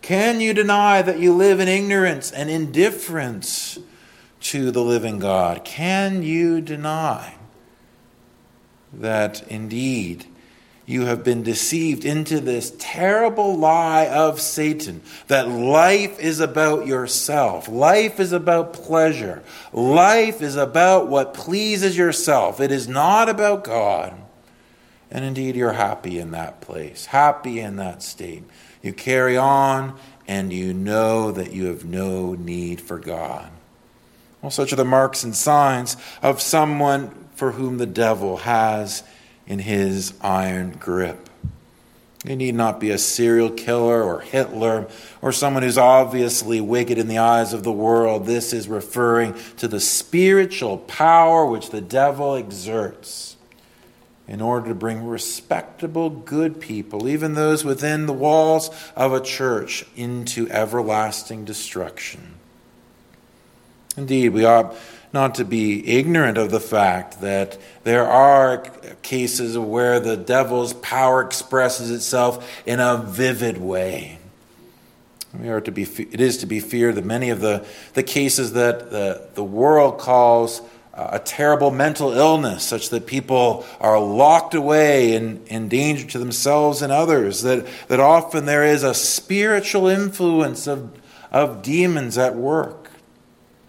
Can 0.00 0.40
you 0.40 0.54
deny 0.54 1.02
that 1.02 1.18
you 1.18 1.34
live 1.34 1.58
in 1.58 1.66
ignorance 1.66 2.30
and 2.30 2.48
indifference 2.48 3.80
to 4.42 4.70
the 4.70 4.80
living 4.80 5.18
God? 5.18 5.64
Can 5.64 6.22
you 6.22 6.60
deny 6.60 7.34
that 8.92 9.42
indeed 9.48 10.24
you 10.86 11.06
have 11.06 11.24
been 11.24 11.42
deceived 11.42 12.04
into 12.04 12.38
this 12.38 12.72
terrible 12.78 13.56
lie 13.56 14.06
of 14.06 14.40
Satan 14.40 15.02
that 15.26 15.48
life 15.48 16.20
is 16.20 16.38
about 16.38 16.86
yourself. 16.86 17.68
Life 17.68 18.20
is 18.20 18.30
about 18.30 18.72
pleasure. 18.72 19.42
Life 19.72 20.40
is 20.42 20.54
about 20.54 21.08
what 21.08 21.34
pleases 21.34 21.98
yourself. 21.98 22.60
It 22.60 22.70
is 22.70 22.86
not 22.86 23.28
about 23.28 23.64
God. 23.64 24.21
And 25.12 25.26
indeed, 25.26 25.56
you're 25.56 25.74
happy 25.74 26.18
in 26.18 26.30
that 26.30 26.62
place, 26.62 27.04
happy 27.04 27.60
in 27.60 27.76
that 27.76 28.02
state. 28.02 28.44
You 28.82 28.94
carry 28.94 29.36
on 29.36 29.98
and 30.26 30.50
you 30.50 30.72
know 30.72 31.30
that 31.32 31.52
you 31.52 31.66
have 31.66 31.84
no 31.84 32.32
need 32.32 32.80
for 32.80 32.98
God. 32.98 33.50
Well, 34.40 34.50
such 34.50 34.72
are 34.72 34.76
the 34.76 34.86
marks 34.86 35.22
and 35.22 35.36
signs 35.36 35.98
of 36.22 36.40
someone 36.40 37.10
for 37.34 37.52
whom 37.52 37.76
the 37.76 37.86
devil 37.86 38.38
has 38.38 39.04
in 39.46 39.58
his 39.58 40.14
iron 40.22 40.72
grip. 40.80 41.28
He 42.24 42.34
need 42.34 42.54
not 42.54 42.80
be 42.80 42.90
a 42.90 42.98
serial 42.98 43.50
killer 43.50 44.02
or 44.02 44.20
Hitler 44.20 44.88
or 45.20 45.32
someone 45.32 45.62
who's 45.62 45.76
obviously 45.76 46.62
wicked 46.62 46.96
in 46.96 47.08
the 47.08 47.18
eyes 47.18 47.52
of 47.52 47.64
the 47.64 47.72
world. 47.72 48.24
This 48.24 48.54
is 48.54 48.66
referring 48.66 49.34
to 49.58 49.68
the 49.68 49.80
spiritual 49.80 50.78
power 50.78 51.44
which 51.44 51.68
the 51.68 51.82
devil 51.82 52.34
exerts 52.34 53.31
in 54.32 54.40
order 54.40 54.70
to 54.70 54.74
bring 54.74 55.06
respectable, 55.06 56.08
good 56.08 56.58
people, 56.58 57.06
even 57.06 57.34
those 57.34 57.66
within 57.66 58.06
the 58.06 58.14
walls 58.14 58.70
of 58.96 59.12
a 59.12 59.20
church, 59.20 59.84
into 59.94 60.48
everlasting 60.48 61.44
destruction. 61.44 62.34
Indeed, 63.94 64.30
we 64.30 64.46
ought 64.46 64.74
not 65.12 65.34
to 65.34 65.44
be 65.44 65.86
ignorant 65.86 66.38
of 66.38 66.50
the 66.50 66.60
fact 66.60 67.20
that 67.20 67.58
there 67.84 68.08
are 68.08 68.64
cases 69.02 69.58
where 69.58 70.00
the 70.00 70.16
devil's 70.16 70.72
power 70.72 71.20
expresses 71.20 71.90
itself 71.90 72.62
in 72.64 72.80
a 72.80 72.96
vivid 72.96 73.58
way. 73.58 74.18
We 75.38 75.50
are 75.50 75.60
to 75.60 75.70
be, 75.70 75.82
it 75.82 76.22
is 76.22 76.38
to 76.38 76.46
be 76.46 76.60
feared 76.60 76.94
that 76.94 77.04
many 77.04 77.28
of 77.28 77.42
the, 77.42 77.66
the 77.92 78.02
cases 78.02 78.54
that 78.54 78.90
the, 78.90 79.28
the 79.34 79.44
world 79.44 79.98
calls 79.98 80.62
a 80.94 81.18
terrible 81.18 81.70
mental 81.70 82.12
illness, 82.12 82.64
such 82.64 82.90
that 82.90 83.06
people 83.06 83.64
are 83.80 83.98
locked 83.98 84.54
away 84.54 85.14
and 85.14 85.46
in 85.48 85.68
danger 85.68 86.06
to 86.08 86.18
themselves 86.18 86.82
and 86.82 86.92
others, 86.92 87.42
that, 87.42 87.66
that 87.88 88.00
often 88.00 88.44
there 88.44 88.64
is 88.64 88.82
a 88.82 88.94
spiritual 88.94 89.86
influence 89.86 90.66
of 90.66 90.98
of 91.32 91.62
demons 91.62 92.18
at 92.18 92.36
work. 92.36 92.90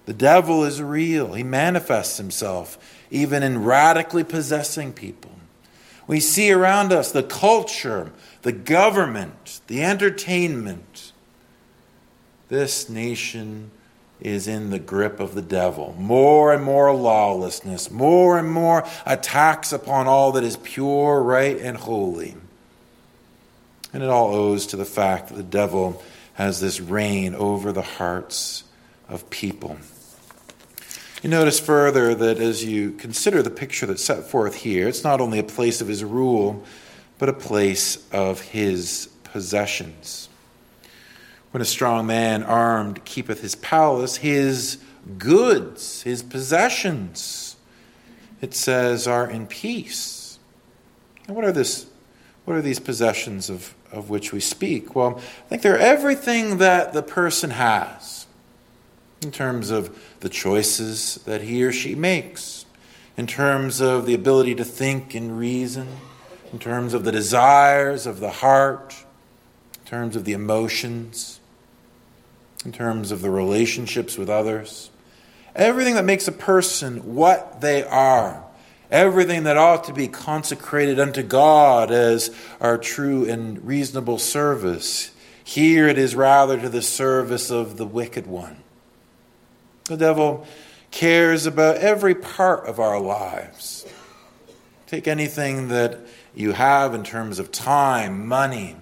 The 0.06 0.14
devil 0.14 0.66
is 0.66 0.82
real. 0.82 1.34
He 1.34 1.44
manifests 1.44 2.18
himself 2.18 2.78
even 3.10 3.42
in 3.42 3.64
radically 3.64 4.24
possessing 4.24 4.92
people. 4.92 5.32
We 6.06 6.20
see 6.20 6.52
around 6.52 6.92
us 6.92 7.12
the 7.12 7.24
culture, 7.24 8.12
the 8.42 8.52
government, 8.52 9.62
the 9.68 9.82
entertainment. 9.84 11.14
This 12.50 12.90
nation 12.90 13.72
is 14.24 14.48
in 14.48 14.70
the 14.70 14.80
grip 14.80 15.20
of 15.20 15.36
the 15.36 15.42
devil. 15.42 15.96
More 16.00 16.54
and 16.54 16.64
more 16.64 16.94
lawlessness, 16.96 17.92
more 17.92 18.38
and 18.38 18.50
more 18.50 18.86
attacks 19.06 19.72
upon 19.72 20.08
all 20.08 20.32
that 20.34 20.44
is 20.44 20.58
pure, 20.58 21.22
right, 21.22 21.58
and 21.58 21.78
holy. 21.78 22.36
And 23.94 24.02
it 24.02 24.10
all 24.10 24.34
owes 24.34 24.66
to 24.68 24.78
the 24.78 24.86
fact 24.86 25.30
that 25.30 25.36
the 25.36 25.44
devil 25.44 26.02
has 26.34 26.60
this 26.60 26.80
reign 26.80 27.36
over 27.36 27.72
the 27.72 27.82
hearts 27.82 28.64
of 29.08 29.30
people. 29.30 29.78
You 31.22 31.30
notice 31.30 31.60
further 31.60 32.14
that 32.16 32.40
as 32.40 32.66
you 32.66 32.92
consider 32.92 33.42
the 33.42 33.50
picture 33.50 33.86
that's 33.86 34.04
set 34.04 34.26
forth 34.26 34.56
here, 34.56 34.88
it's 34.88 35.04
not 35.04 35.22
only 35.22 35.40
a 35.40 35.44
place 35.44 35.80
of 35.80 35.88
his 35.88 36.04
rule, 36.04 36.64
but 37.18 37.30
a 37.30 37.34
place 37.34 38.06
of 38.12 38.42
his 38.42 39.10
possessions. 39.24 40.28
When 41.54 41.62
a 41.62 41.66
strong 41.66 42.08
man 42.08 42.42
armed 42.42 43.06
keepeth 43.06 43.42
his 43.42 43.54
palace, 43.54 44.16
his 44.16 44.80
goods, 45.20 46.02
his 46.02 46.24
possessions, 46.24 47.58
it 48.42 48.56
says, 48.56 49.08
are 49.08 49.30
in 49.30 49.46
peace. 49.46 50.40
And 51.28 51.36
what 51.36 51.46
are 51.46 51.52
this? 51.52 51.86
What 52.46 52.58
are 52.58 52.62
these 52.64 52.80
possessions 52.80 53.52
of, 53.52 53.76
of 53.92 54.10
which 54.10 54.34
we 54.34 54.40
speak? 54.40 54.96
Well, 54.96 55.18
I 55.46 55.50
think 55.50 55.62
they're 55.62 55.78
everything 55.78 56.58
that 56.58 56.92
the 56.92 57.04
person 57.04 57.52
has 57.52 58.26
in 59.22 59.32
terms 59.32 59.70
of 59.70 59.96
the 60.22 60.30
choices 60.30 61.20
that 61.26 61.44
he 61.44 61.64
or 61.64 61.72
she 61.72 61.94
makes, 61.94 62.66
in 63.16 63.28
terms 63.28 63.80
of 63.80 64.08
the 64.08 64.16
ability 64.16 64.56
to 64.56 64.66
think 64.66 65.14
and 65.14 65.38
reason, 65.38 65.88
in 66.52 66.58
terms 66.58 66.96
of 66.96 67.04
the 67.04 67.12
desires 67.12 68.08
of 68.08 68.20
the 68.20 68.32
heart, 68.32 69.06
in 69.76 69.88
terms 69.88 70.16
of 70.16 70.26
the 70.26 70.34
emotions, 70.34 71.40
in 72.66 72.72
terms 72.72 73.12
of 73.12 73.22
the 73.22 73.30
relationships 73.30 74.18
with 74.18 74.30
others. 74.30 74.90
Everything 75.56 75.96
that 75.96 76.06
makes 76.06 76.28
a 76.28 76.32
person 76.32 77.16
what 77.16 77.62
they 77.62 77.84
are, 77.84 78.44
everything 78.90 79.44
that 79.44 79.58
ought 79.58 79.84
to 79.86 79.94
be 79.94 80.08
consecrated 80.08 81.00
unto 81.00 81.24
God 81.24 81.92
as 81.92 82.36
our 82.60 82.78
true 82.78 83.30
and 83.30 83.64
reasonable 83.66 84.18
service. 84.18 85.12
Here 85.44 85.88
it 85.88 85.98
is 85.98 86.16
rather 86.16 86.60
to 86.60 86.70
the 86.70 86.82
service 86.82 87.52
of 87.52 87.78
the 87.78 87.86
wicked 87.86 88.26
one. 88.26 88.58
The 89.86 89.98
devil 89.98 90.48
cares 90.92 91.46
about 91.46 91.78
every 91.78 92.16
part 92.16 92.66
of 92.68 92.80
our 92.80 93.00
lives. 93.00 93.86
Take 94.88 95.08
anything 95.08 95.68
that 95.70 96.00
you 96.36 96.54
have 96.54 96.94
in 96.94 97.04
terms 97.04 97.40
of 97.40 97.52
time, 97.52 98.28
money, 98.28 98.76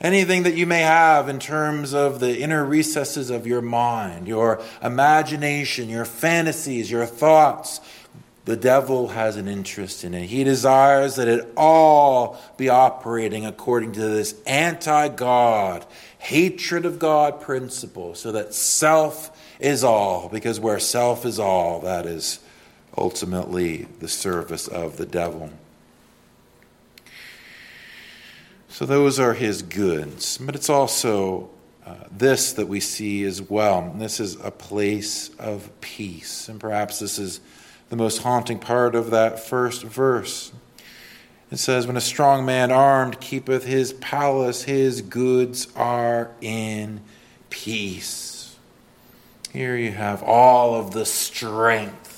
anything 0.00 0.44
that 0.44 0.54
you 0.54 0.66
may 0.66 0.80
have 0.80 1.28
in 1.28 1.38
terms 1.38 1.92
of 1.92 2.20
the 2.20 2.40
inner 2.40 2.64
recesses 2.64 3.30
of 3.30 3.46
your 3.46 3.62
mind, 3.62 4.28
your 4.28 4.62
imagination, 4.82 5.88
your 5.88 6.04
fantasies, 6.04 6.90
your 6.90 7.06
thoughts. 7.06 7.80
The 8.44 8.56
devil 8.56 9.08
has 9.08 9.36
an 9.36 9.46
interest 9.46 10.04
in 10.04 10.14
it. 10.14 10.26
He 10.26 10.42
desires 10.42 11.16
that 11.16 11.28
it 11.28 11.52
all 11.54 12.40
be 12.56 12.70
operating 12.70 13.44
according 13.44 13.92
to 13.92 14.00
this 14.00 14.34
anti 14.46 15.08
God, 15.08 15.84
hatred 16.18 16.86
of 16.86 16.98
God 16.98 17.42
principle, 17.42 18.14
so 18.14 18.32
that 18.32 18.54
self 18.54 19.36
is 19.60 19.84
all, 19.84 20.30
because 20.30 20.58
where 20.60 20.78
self 20.78 21.26
is 21.26 21.38
all, 21.38 21.80
that 21.80 22.06
is 22.06 22.40
ultimately 22.96 23.86
the 24.00 24.08
service 24.08 24.66
of 24.66 24.96
the 24.96 25.06
devil. 25.06 25.50
So 28.78 28.86
those 28.86 29.18
are 29.18 29.34
his 29.34 29.62
goods. 29.62 30.38
But 30.38 30.54
it's 30.54 30.70
also 30.70 31.50
uh, 31.84 31.96
this 32.16 32.52
that 32.52 32.68
we 32.68 32.78
see 32.78 33.24
as 33.24 33.42
well. 33.42 33.92
This 33.98 34.20
is 34.20 34.36
a 34.36 34.52
place 34.52 35.30
of 35.36 35.68
peace. 35.80 36.48
And 36.48 36.60
perhaps 36.60 37.00
this 37.00 37.18
is 37.18 37.40
the 37.88 37.96
most 37.96 38.22
haunting 38.22 38.60
part 38.60 38.94
of 38.94 39.10
that 39.10 39.40
first 39.40 39.82
verse. 39.82 40.52
It 41.50 41.56
says, 41.56 41.88
When 41.88 41.96
a 41.96 42.00
strong 42.00 42.46
man 42.46 42.70
armed 42.70 43.20
keepeth 43.20 43.64
his 43.64 43.94
palace, 43.94 44.62
his 44.62 45.02
goods 45.02 45.66
are 45.74 46.30
in 46.40 47.00
peace. 47.50 48.54
Here 49.52 49.76
you 49.76 49.90
have 49.90 50.22
all 50.22 50.76
of 50.76 50.92
the 50.92 51.04
strength 51.04 52.17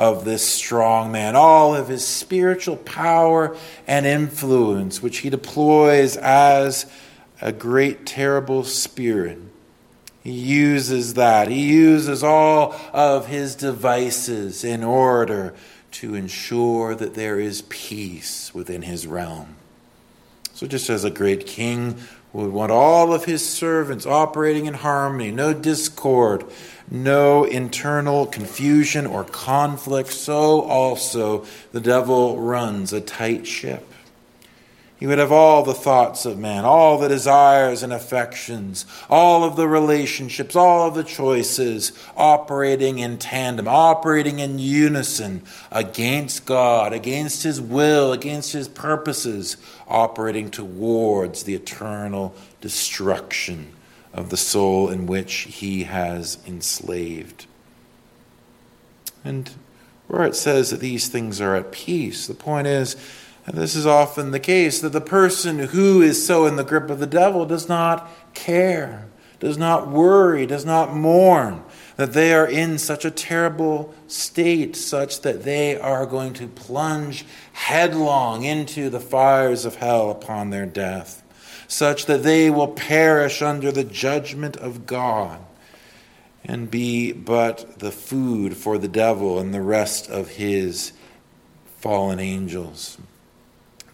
of 0.00 0.24
this 0.24 0.48
strong 0.48 1.12
man, 1.12 1.36
all 1.36 1.76
of 1.76 1.88
his 1.88 2.06
spiritual 2.06 2.78
power 2.78 3.54
and 3.86 4.06
influence, 4.06 5.02
which 5.02 5.18
he 5.18 5.28
deploys 5.28 6.16
as 6.16 6.86
a 7.42 7.52
great, 7.52 8.06
terrible 8.06 8.64
spirit. 8.64 9.38
He 10.24 10.32
uses 10.32 11.14
that. 11.14 11.48
He 11.48 11.66
uses 11.66 12.24
all 12.24 12.74
of 12.94 13.26
his 13.26 13.54
devices 13.54 14.64
in 14.64 14.82
order 14.82 15.52
to 15.92 16.14
ensure 16.14 16.94
that 16.94 17.12
there 17.12 17.38
is 17.38 17.60
peace 17.68 18.54
within 18.54 18.80
his 18.80 19.06
realm. 19.06 19.56
So, 20.54 20.66
just 20.66 20.88
as 20.88 21.04
a 21.04 21.10
great 21.10 21.46
king 21.46 21.96
would 22.32 22.52
want 22.52 22.72
all 22.72 23.12
of 23.12 23.26
his 23.26 23.46
servants 23.46 24.06
operating 24.06 24.64
in 24.64 24.74
harmony, 24.74 25.30
no 25.30 25.52
discord, 25.52 26.44
no 26.90 27.44
internal 27.44 28.26
confusion 28.26 29.06
or 29.06 29.24
conflict, 29.24 30.10
so 30.10 30.62
also 30.62 31.46
the 31.72 31.80
devil 31.80 32.40
runs 32.40 32.92
a 32.92 33.00
tight 33.00 33.46
ship. 33.46 33.86
He 34.98 35.06
would 35.06 35.18
have 35.18 35.32
all 35.32 35.62
the 35.62 35.72
thoughts 35.72 36.26
of 36.26 36.38
man, 36.38 36.66
all 36.66 36.98
the 36.98 37.08
desires 37.08 37.82
and 37.82 37.90
affections, 37.90 38.84
all 39.08 39.44
of 39.44 39.56
the 39.56 39.66
relationships, 39.66 40.54
all 40.54 40.86
of 40.86 40.94
the 40.94 41.04
choices 41.04 41.92
operating 42.18 42.98
in 42.98 43.16
tandem, 43.16 43.66
operating 43.66 44.40
in 44.40 44.58
unison 44.58 45.42
against 45.70 46.44
God, 46.44 46.92
against 46.92 47.44
His 47.44 47.62
will, 47.62 48.12
against 48.12 48.52
His 48.52 48.68
purposes, 48.68 49.56
operating 49.88 50.50
towards 50.50 51.44
the 51.44 51.54
eternal 51.54 52.34
destruction 52.60 53.72
of 54.12 54.30
the 54.30 54.36
soul 54.36 54.88
in 54.88 55.06
which 55.06 55.32
He 55.32 55.84
has 55.84 56.38
enslaved. 56.46 57.46
And 59.24 59.50
where 60.08 60.24
it 60.24 60.34
says 60.34 60.70
that 60.70 60.80
these 60.80 61.08
things 61.08 61.40
are 61.40 61.54
at 61.54 61.72
peace, 61.72 62.26
the 62.26 62.34
point 62.34 62.66
is, 62.66 62.96
and 63.46 63.56
this 63.56 63.74
is 63.74 63.86
often 63.86 64.30
the 64.30 64.40
case 64.40 64.80
that 64.80 64.90
the 64.90 65.00
person 65.00 65.58
who 65.58 66.02
is 66.02 66.24
so 66.24 66.46
in 66.46 66.56
the 66.56 66.64
grip 66.64 66.90
of 66.90 66.98
the 66.98 67.06
devil 67.06 67.46
does 67.46 67.68
not 67.68 68.10
care, 68.34 69.06
does 69.38 69.56
not 69.56 69.88
worry, 69.88 70.46
does 70.46 70.64
not 70.64 70.94
mourn 70.94 71.64
that 72.00 72.14
they 72.14 72.32
are 72.32 72.46
in 72.46 72.78
such 72.78 73.04
a 73.04 73.10
terrible 73.10 73.94
state, 74.06 74.74
such 74.74 75.20
that 75.20 75.42
they 75.42 75.78
are 75.78 76.06
going 76.06 76.32
to 76.32 76.48
plunge 76.48 77.26
headlong 77.52 78.42
into 78.42 78.88
the 78.88 78.98
fires 78.98 79.66
of 79.66 79.74
hell 79.74 80.10
upon 80.10 80.48
their 80.48 80.64
death, 80.64 81.22
such 81.70 82.06
that 82.06 82.24
they 82.24 82.50
will 82.50 82.66
perish 82.66 83.40
under 83.40 83.70
the 83.70 83.84
judgment 83.84 84.56
of 84.56 84.86
God 84.86 85.38
and 86.44 86.68
be 86.68 87.12
but 87.12 87.78
the 87.78 87.92
food 87.92 88.56
for 88.56 88.76
the 88.76 88.88
devil 88.88 89.38
and 89.38 89.54
the 89.54 89.62
rest 89.62 90.10
of 90.10 90.30
his 90.30 90.92
fallen 91.78 92.18
angels. 92.18 92.98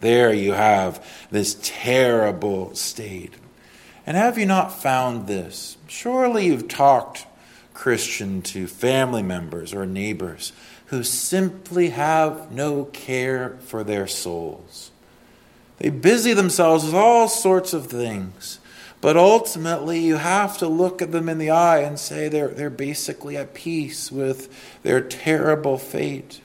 There 0.01 0.33
you 0.33 0.55
have 0.55 1.07
this 1.31 1.59
terrible 1.63 2.75
state. 2.75 3.35
And 4.07 4.17
have 4.17 4.39
you 4.39 4.47
not 4.47 4.73
found 4.73 5.27
this? 5.27 5.77
Surely 5.87 6.47
you've 6.47 6.69
talked 6.69 7.27
Christian 7.75 8.41
to 8.43 8.67
family 8.67 9.23
members 9.23 9.75
or 9.75 9.85
neighbors 9.85 10.55
who 10.87 11.03
simply 11.03 11.91
have 11.91 12.51
no 12.51 12.87
care 12.87 13.59
for 13.67 13.85
their 13.85 14.07
souls. 14.07 14.93
They 15.79 15.91
busy 15.91 16.33
themselves 16.33 16.85
with 16.85 16.95
all 16.95 17.29
sorts 17.29 17.73
of 17.73 17.87
things, 17.87 18.61
but 19.01 19.17
ultimately 19.17 20.01
you 20.01 20.17
have 20.17 20.57
to 20.59 20.69
look 20.69 21.03
at 21.03 21.13
them 21.13 21.29
in 21.29 21.39
the 21.39 21.51
eye 21.51 21.81
and 21.81 21.99
say 21.99 22.29
they're, 22.29 22.49
they're 22.49 22.71
basically 22.71 23.37
at 23.37 23.55
peace 23.55 24.11
with 24.11 24.49
their 24.83 25.01
terrible 25.01 25.77
fate. 25.77 26.41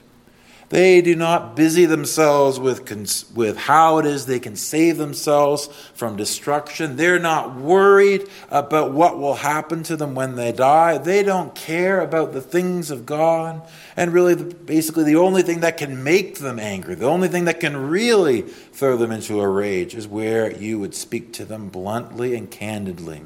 They 0.72 1.02
do 1.02 1.14
not 1.14 1.54
busy 1.54 1.84
themselves 1.84 2.58
with, 2.58 2.86
cons- 2.86 3.26
with 3.34 3.58
how 3.58 3.98
it 3.98 4.06
is 4.06 4.24
they 4.24 4.40
can 4.40 4.56
save 4.56 4.96
themselves 4.96 5.66
from 5.92 6.16
destruction. 6.16 6.96
They're 6.96 7.18
not 7.18 7.54
worried 7.54 8.26
about 8.50 8.90
what 8.90 9.18
will 9.18 9.34
happen 9.34 9.82
to 9.82 9.98
them 9.98 10.14
when 10.14 10.34
they 10.36 10.50
die. 10.50 10.96
They 10.96 11.22
don't 11.22 11.54
care 11.54 12.00
about 12.00 12.32
the 12.32 12.40
things 12.40 12.90
of 12.90 13.04
God. 13.04 13.60
And 13.98 14.14
really, 14.14 14.34
the, 14.34 14.44
basically, 14.44 15.04
the 15.04 15.16
only 15.16 15.42
thing 15.42 15.60
that 15.60 15.76
can 15.76 16.02
make 16.02 16.38
them 16.38 16.58
angry, 16.58 16.94
the 16.94 17.04
only 17.04 17.28
thing 17.28 17.44
that 17.44 17.60
can 17.60 17.76
really 17.90 18.40
throw 18.40 18.96
them 18.96 19.12
into 19.12 19.42
a 19.42 19.48
rage, 19.48 19.94
is 19.94 20.08
where 20.08 20.50
you 20.50 20.78
would 20.78 20.94
speak 20.94 21.34
to 21.34 21.44
them 21.44 21.68
bluntly 21.68 22.34
and 22.34 22.50
candidly 22.50 23.20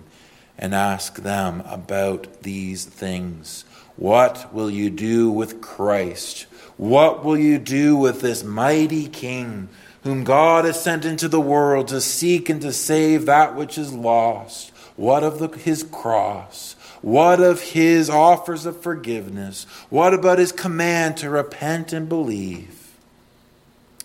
and 0.58 0.74
ask 0.74 1.22
them 1.22 1.62
about 1.64 2.42
these 2.42 2.84
things. 2.86 3.64
What 3.94 4.52
will 4.52 4.68
you 4.68 4.90
do 4.90 5.30
with 5.30 5.60
Christ? 5.60 6.46
What 6.76 7.24
will 7.24 7.38
you 7.38 7.58
do 7.58 7.96
with 7.96 8.20
this 8.20 8.44
mighty 8.44 9.08
King, 9.08 9.68
whom 10.02 10.24
God 10.24 10.64
has 10.64 10.82
sent 10.82 11.04
into 11.04 11.28
the 11.28 11.40
world 11.40 11.88
to 11.88 12.00
seek 12.00 12.48
and 12.48 12.60
to 12.62 12.72
save 12.72 13.26
that 13.26 13.56
which 13.56 13.78
is 13.78 13.92
lost? 13.92 14.70
What 14.96 15.22
of 15.22 15.38
the, 15.38 15.48
his 15.48 15.82
cross? 15.82 16.74
What 17.02 17.40
of 17.40 17.60
his 17.60 18.10
offers 18.10 18.66
of 18.66 18.80
forgiveness? 18.80 19.64
What 19.90 20.14
about 20.14 20.38
his 20.38 20.52
command 20.52 21.18
to 21.18 21.30
repent 21.30 21.92
and 21.92 22.08
believe? 22.08 22.94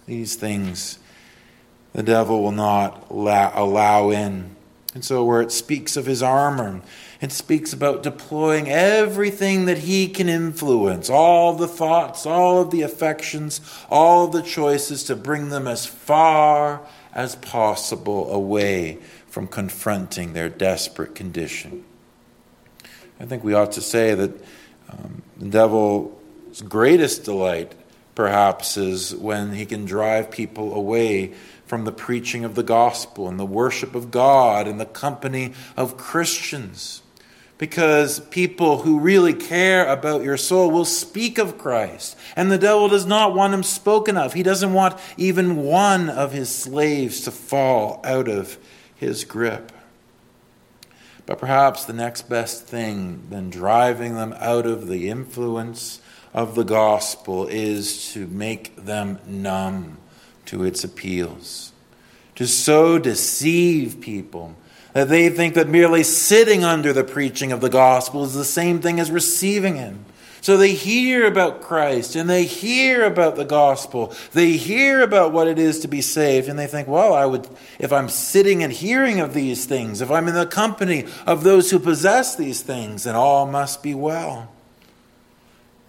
These 0.06 0.36
things 0.36 1.00
the 1.94 2.04
devil 2.04 2.42
will 2.42 2.52
not 2.52 3.08
allow 3.10 4.10
in. 4.12 4.56
And 4.94 5.06
so, 5.06 5.24
where 5.24 5.42
it 5.42 5.52
speaks 5.52 5.96
of 5.96 6.06
his 6.06 6.22
armor, 6.22 6.82
it 7.22 7.32
speaks 7.32 7.72
about 7.72 8.02
deploying 8.02 8.68
everything 8.68 9.66
that 9.66 9.78
he 9.78 10.08
can 10.08 10.28
influence, 10.28 11.08
all 11.08 11.54
the 11.54 11.68
thoughts, 11.68 12.26
all 12.26 12.62
of 12.62 12.72
the 12.72 12.82
affections, 12.82 13.62
all 13.92 14.28
the 14.28 14.42
choices 14.42 15.04
to 15.04 15.16
bring 15.16 15.50
them 15.50 15.68
as 15.68 15.86
far 15.86 16.82
as 17.14 17.36
possible 17.36 18.34
away 18.34 18.98
from 19.28 19.48
confronting 19.48 20.34
their 20.34 20.50
desperate 20.50 21.14
condition. 21.14 21.86
I 23.20 23.26
think 23.26 23.44
we 23.44 23.54
ought 23.54 23.74
to 23.74 23.82
say 23.82 24.16
that 24.16 24.32
um, 24.90 25.22
the 25.38 25.50
devil's 25.50 26.62
greatest 26.68 27.24
delight, 27.24 27.76
perhaps, 28.16 28.78
is 28.78 29.16
when 29.16 29.54
he 29.54 29.68
can 29.68 29.86
drive 29.86 30.32
people 30.32 30.74
away 30.74 31.34
from 31.68 31.86
the 31.86 31.92
preaching 31.92 32.44
of 32.44 32.56
the 32.56 32.64
gospel 32.64 33.28
and 33.28 33.40
the 33.40 33.46
worship 33.46 33.94
of 33.94 34.10
God 34.10 34.68
and 34.68 34.80
the 34.80 34.86
company 34.86 35.54
of 35.78 35.98
Christians. 35.98 37.01
Because 37.62 38.20
people 38.20 38.80
who 38.80 39.00
really 39.00 39.36
care 39.36 39.88
about 39.88 40.24
your 40.24 40.36
soul 40.36 40.72
will 40.72 40.84
speak 40.84 41.38
of 41.38 41.60
Christ. 41.60 42.18
And 42.36 42.52
the 42.52 42.58
devil 42.58 42.90
does 42.90 43.06
not 43.06 43.36
want 43.36 43.54
him 43.54 43.62
spoken 43.62 44.18
of. 44.18 44.34
He 44.34 44.42
doesn't 44.42 44.74
want 44.74 45.00
even 45.16 45.58
one 45.58 46.10
of 46.10 46.32
his 46.32 46.50
slaves 46.50 47.22
to 47.22 47.32
fall 47.32 48.02
out 48.04 48.28
of 48.28 48.58
his 48.96 49.26
grip. 49.26 49.72
But 51.28 51.38
perhaps 51.38 51.86
the 51.86 51.94
next 51.94 52.24
best 52.24 52.66
thing 52.66 53.28
than 53.30 53.52
driving 53.52 54.16
them 54.16 54.34
out 54.40 54.66
of 54.66 54.88
the 54.88 55.08
influence 55.08 56.02
of 56.34 56.56
the 56.56 56.64
gospel 56.64 57.46
is 57.46 58.12
to 58.14 58.26
make 58.26 58.76
them 58.76 59.20
numb 59.28 60.00
to 60.48 60.64
its 60.64 60.84
appeals, 60.84 61.74
to 62.34 62.48
so 62.48 62.98
deceive 62.98 64.02
people 64.02 64.56
that 64.94 65.10
they 65.10 65.30
think 65.30 65.54
that 65.56 65.68
merely 65.68 66.04
sitting 66.04 66.64
under 66.64 66.94
the 66.94 67.04
preaching 67.04 67.52
of 67.52 67.62
the 67.62 67.70
gospel 67.70 68.24
is 68.24 68.34
the 68.34 68.46
same 68.46 68.82
thing 68.82 69.00
as 69.00 69.12
receiving 69.12 69.76
Him. 69.76 70.06
So 70.42 70.58
they 70.58 70.74
hear 70.74 71.28
about 71.28 71.62
Christ 71.62 72.16
and 72.16 72.28
they 72.28 72.46
hear 72.46 73.06
about 73.06 73.36
the 73.36 73.46
gospel. 73.46 74.14
They 74.34 74.54
hear 74.54 75.04
about 75.04 75.32
what 75.32 75.48
it 75.48 75.60
is 75.60 75.80
to 75.82 75.88
be 75.88 76.02
saved 76.02 76.50
and 76.50 76.58
they 76.58 76.66
think, 76.66 76.88
well, 76.88 77.14
I 77.14 77.28
would, 77.28 77.48
if 77.78 77.94
I'm 77.94 78.10
sitting 78.10 78.64
and 78.64 78.74
hearing 78.74 79.20
of 79.20 79.36
these 79.36 79.66
things, 79.66 80.02
if 80.02 80.10
I'm 80.10 80.28
in 80.28 80.34
the 80.34 80.48
company 80.48 81.06
of 81.28 81.44
those 81.44 81.70
who 81.70 81.78
possess 81.78 82.36
these 82.36 82.64
things, 82.64 83.04
then 83.04 83.16
all 83.16 83.46
must 83.46 83.84
be 83.84 83.94
well. 83.94 84.50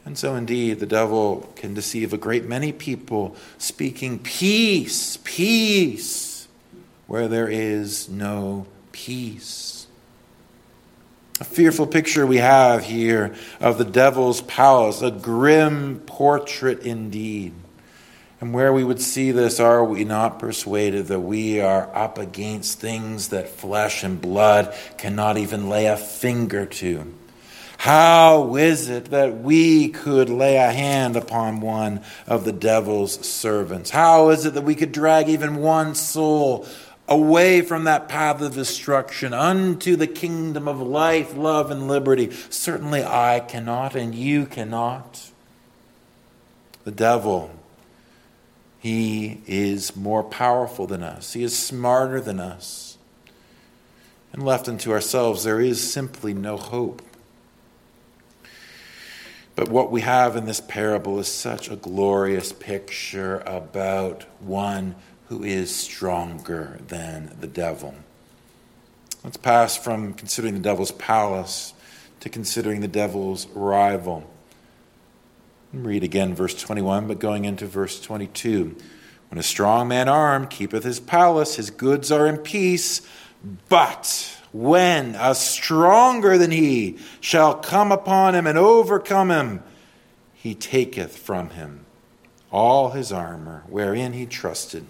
And 0.04 0.18
so, 0.18 0.34
indeed, 0.34 0.80
the 0.80 0.86
devil 0.86 1.50
can 1.56 1.74
deceive 1.74 2.12
a 2.12 2.18
great 2.18 2.44
many 2.44 2.72
people, 2.72 3.36
speaking 3.56 4.18
peace, 4.18 5.16
peace, 5.22 6.48
where 7.06 7.28
there 7.28 7.48
is 7.48 8.08
no 8.08 8.66
peace. 8.92 9.86
A 11.40 11.44
fearful 11.44 11.86
picture 11.86 12.26
we 12.26 12.36
have 12.36 12.84
here 12.84 13.34
of 13.58 13.78
the 13.78 13.84
devil's 13.84 14.42
palace, 14.42 15.02
a 15.02 15.10
grim 15.10 16.00
portrait 16.06 16.80
indeed. 16.80 17.52
And 18.40 18.52
where 18.52 18.72
we 18.72 18.84
would 18.84 19.00
see 19.00 19.30
this, 19.30 19.60
are 19.60 19.84
we 19.84 20.04
not 20.04 20.38
persuaded 20.38 21.06
that 21.06 21.20
we 21.20 21.60
are 21.60 21.88
up 21.96 22.18
against 22.18 22.80
things 22.80 23.28
that 23.28 23.48
flesh 23.48 24.02
and 24.02 24.20
blood 24.20 24.74
cannot 24.98 25.38
even 25.38 25.68
lay 25.68 25.86
a 25.86 25.96
finger 25.96 26.66
to? 26.66 27.14
How 27.78 28.54
is 28.54 28.88
it 28.88 29.06
that 29.06 29.38
we 29.38 29.88
could 29.88 30.30
lay 30.30 30.56
a 30.56 30.70
hand 30.70 31.16
upon 31.16 31.60
one 31.60 32.02
of 32.28 32.44
the 32.44 32.52
devil's 32.52 33.26
servants? 33.26 33.90
How 33.90 34.30
is 34.30 34.44
it 34.44 34.54
that 34.54 34.62
we 34.62 34.76
could 34.76 34.92
drag 34.92 35.28
even 35.28 35.56
one 35.56 35.96
soul 35.96 36.66
away 37.12 37.60
from 37.60 37.84
that 37.84 38.08
path 38.08 38.40
of 38.40 38.54
destruction 38.54 39.34
unto 39.34 39.96
the 39.96 40.06
kingdom 40.06 40.66
of 40.66 40.80
life, 40.80 41.36
love, 41.36 41.70
and 41.70 41.86
liberty? 41.86 42.30
Certainly 42.48 43.04
I 43.04 43.40
cannot, 43.40 43.94
and 43.94 44.14
you 44.14 44.46
cannot. 44.46 45.30
The 46.84 46.90
devil, 46.90 47.50
he 48.78 49.42
is 49.46 49.94
more 49.94 50.24
powerful 50.24 50.86
than 50.86 51.02
us, 51.02 51.34
he 51.34 51.42
is 51.42 51.56
smarter 51.56 52.20
than 52.20 52.40
us. 52.40 52.96
And 54.32 54.42
left 54.42 54.66
unto 54.66 54.92
ourselves, 54.92 55.44
there 55.44 55.60
is 55.60 55.92
simply 55.92 56.32
no 56.32 56.56
hope. 56.56 57.02
But 59.54 59.68
what 59.68 59.90
we 59.90 60.00
have 60.00 60.34
in 60.36 60.46
this 60.46 60.62
parable 60.62 61.18
is 61.18 61.28
such 61.28 61.70
a 61.70 61.76
glorious 61.76 62.54
picture 62.54 63.40
about 63.40 64.24
one 64.40 64.94
who 65.32 65.44
is 65.44 65.74
stronger 65.74 66.78
than 66.88 67.34
the 67.40 67.46
devil. 67.46 67.94
Let's 69.24 69.38
pass 69.38 69.78
from 69.78 70.12
considering 70.12 70.52
the 70.52 70.60
devil's 70.60 70.92
palace 70.92 71.72
to 72.20 72.28
considering 72.28 72.82
the 72.82 72.88
devil's 72.88 73.46
rival. 73.54 74.30
Read 75.72 76.04
again 76.04 76.34
verse 76.34 76.54
21, 76.60 77.06
but 77.06 77.18
going 77.18 77.46
into 77.46 77.64
verse 77.64 77.98
22. 77.98 78.76
When 79.30 79.38
a 79.38 79.42
strong 79.42 79.88
man 79.88 80.06
armed 80.06 80.50
keepeth 80.50 80.84
his 80.84 81.00
palace, 81.00 81.56
his 81.56 81.70
goods 81.70 82.12
are 82.12 82.26
in 82.26 82.36
peace, 82.36 83.00
but 83.70 84.38
when 84.52 85.14
a 85.14 85.34
stronger 85.34 86.36
than 86.36 86.50
he 86.50 86.98
shall 87.22 87.54
come 87.54 87.90
upon 87.90 88.34
him 88.34 88.46
and 88.46 88.58
overcome 88.58 89.30
him, 89.30 89.62
he 90.34 90.54
taketh 90.54 91.16
from 91.16 91.48
him 91.50 91.86
all 92.50 92.90
his 92.90 93.10
armor 93.10 93.62
wherein 93.70 94.12
he 94.12 94.26
trusted 94.26 94.84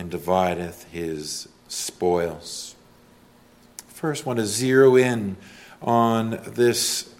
and 0.00 0.10
divideth 0.10 0.90
his 0.90 1.46
spoils. 1.68 2.74
First, 3.88 4.24
I 4.24 4.28
want 4.28 4.38
to 4.38 4.46
zero 4.46 4.96
in 4.96 5.36
on 5.82 6.40
this 6.46 7.14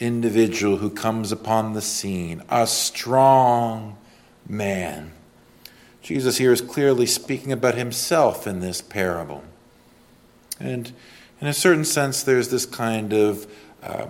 individual 0.00 0.78
who 0.78 0.88
comes 0.88 1.30
upon 1.30 1.74
the 1.74 1.82
scene, 1.82 2.42
a 2.48 2.66
strong 2.66 3.98
man. 4.48 5.12
Jesus 6.00 6.38
here 6.38 6.52
is 6.52 6.62
clearly 6.62 7.04
speaking 7.04 7.52
about 7.52 7.74
himself 7.74 8.46
in 8.46 8.60
this 8.60 8.80
parable. 8.80 9.44
And 10.58 10.90
in 11.40 11.46
a 11.46 11.52
certain 11.52 11.84
sense, 11.84 12.22
there's 12.22 12.48
this 12.48 12.64
kind 12.64 13.12
of 13.12 13.46
uh, 13.82 14.06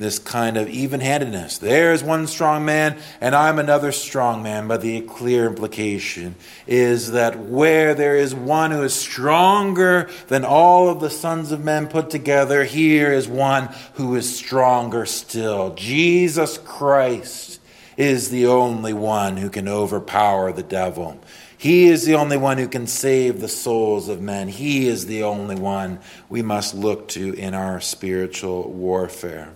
this 0.00 0.18
kind 0.18 0.56
of 0.56 0.66
even-handedness. 0.66 1.58
There's 1.58 2.02
one 2.02 2.26
strong 2.26 2.64
man, 2.64 2.96
and 3.20 3.34
I'm 3.34 3.58
another 3.58 3.92
strong 3.92 4.42
man. 4.42 4.66
But 4.66 4.80
the 4.80 5.02
clear 5.02 5.46
implication 5.46 6.36
is 6.66 7.12
that 7.12 7.38
where 7.38 7.94
there 7.94 8.16
is 8.16 8.34
one 8.34 8.70
who 8.70 8.82
is 8.82 8.94
stronger 8.94 10.08
than 10.28 10.46
all 10.46 10.88
of 10.88 11.00
the 11.00 11.10
sons 11.10 11.52
of 11.52 11.62
men 11.62 11.86
put 11.86 12.08
together, 12.08 12.64
here 12.64 13.12
is 13.12 13.28
one 13.28 13.68
who 13.94 14.16
is 14.16 14.34
stronger 14.34 15.04
still. 15.04 15.74
Jesus 15.74 16.56
Christ 16.56 17.60
is 17.98 18.30
the 18.30 18.46
only 18.46 18.94
one 18.94 19.36
who 19.36 19.50
can 19.50 19.68
overpower 19.68 20.50
the 20.50 20.62
devil. 20.62 21.20
He 21.58 21.88
is 21.88 22.06
the 22.06 22.14
only 22.14 22.38
one 22.38 22.56
who 22.56 22.68
can 22.68 22.86
save 22.86 23.42
the 23.42 23.48
souls 23.48 24.08
of 24.08 24.22
men. 24.22 24.48
He 24.48 24.88
is 24.88 25.04
the 25.04 25.24
only 25.24 25.56
one 25.56 25.98
we 26.30 26.40
must 26.40 26.74
look 26.74 27.06
to 27.08 27.34
in 27.34 27.52
our 27.52 27.82
spiritual 27.82 28.72
warfare. 28.72 29.50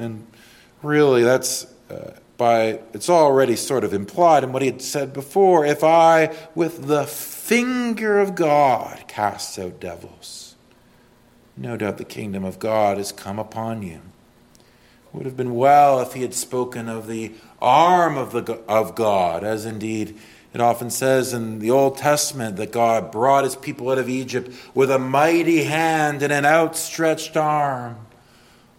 And 0.00 0.26
really, 0.82 1.22
that's 1.22 1.66
uh, 1.90 2.12
by, 2.36 2.80
it's 2.94 3.10
already 3.10 3.54
sort 3.54 3.84
of 3.84 3.92
implied 3.92 4.44
in 4.44 4.52
what 4.52 4.62
he 4.62 4.68
had 4.68 4.80
said 4.80 5.12
before. 5.12 5.66
If 5.66 5.84
I, 5.84 6.34
with 6.54 6.86
the 6.86 7.04
finger 7.04 8.18
of 8.18 8.34
God, 8.34 9.04
cast 9.08 9.58
out 9.58 9.78
devils, 9.78 10.56
no 11.56 11.76
doubt 11.76 11.98
the 11.98 12.04
kingdom 12.04 12.44
of 12.44 12.58
God 12.58 12.96
has 12.96 13.12
come 13.12 13.38
upon 13.38 13.82
you. 13.82 14.00
It 14.00 15.12
would 15.12 15.26
have 15.26 15.36
been 15.36 15.54
well 15.54 16.00
if 16.00 16.14
he 16.14 16.22
had 16.22 16.32
spoken 16.32 16.88
of 16.88 17.06
the 17.06 17.32
arm 17.60 18.16
of, 18.16 18.32
the, 18.32 18.54
of 18.66 18.94
God, 18.94 19.44
as 19.44 19.66
indeed 19.66 20.16
it 20.52 20.60
often 20.60 20.90
says 20.90 21.32
in 21.32 21.60
the 21.60 21.70
Old 21.70 21.98
Testament 21.98 22.56
that 22.56 22.72
God 22.72 23.12
brought 23.12 23.44
his 23.44 23.54
people 23.54 23.90
out 23.90 23.98
of 23.98 24.08
Egypt 24.08 24.52
with 24.74 24.90
a 24.90 24.98
mighty 24.98 25.64
hand 25.64 26.22
and 26.22 26.32
an 26.32 26.44
outstretched 26.44 27.36
arm. 27.36 27.98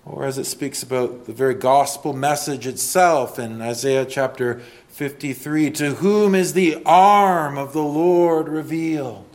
Or 0.06 0.26
as 0.26 0.38
it 0.38 0.46
speaks 0.46 0.82
about 0.82 1.26
the 1.26 1.34
very 1.34 1.54
gospel 1.54 2.14
message 2.14 2.66
itself 2.66 3.38
in 3.38 3.62
Isaiah 3.62 4.06
chapter 4.06 4.62
53 4.90 5.72
To 5.72 5.96
whom 5.96 6.34
is 6.36 6.54
the 6.54 6.82
arm 6.86 7.58
of 7.58 7.74
the 7.74 7.84
Lord 7.84 8.48
revealed? 8.48 9.26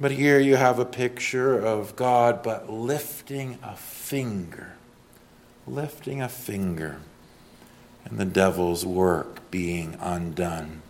But 0.00 0.12
here 0.12 0.38
you 0.38 0.56
have 0.56 0.78
a 0.78 0.84
picture 0.84 1.58
of 1.58 1.96
God, 1.96 2.42
but 2.42 2.70
lifting 2.70 3.58
a 3.62 3.74
finger, 3.74 4.74
lifting 5.66 6.22
a 6.22 6.28
finger, 6.28 7.00
and 8.04 8.18
the 8.18 8.24
devil's 8.24 8.86
work 8.86 9.50
being 9.50 9.96
undone. 10.00 10.82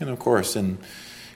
And 0.00 0.08
of 0.08 0.18
course, 0.18 0.56
in 0.56 0.78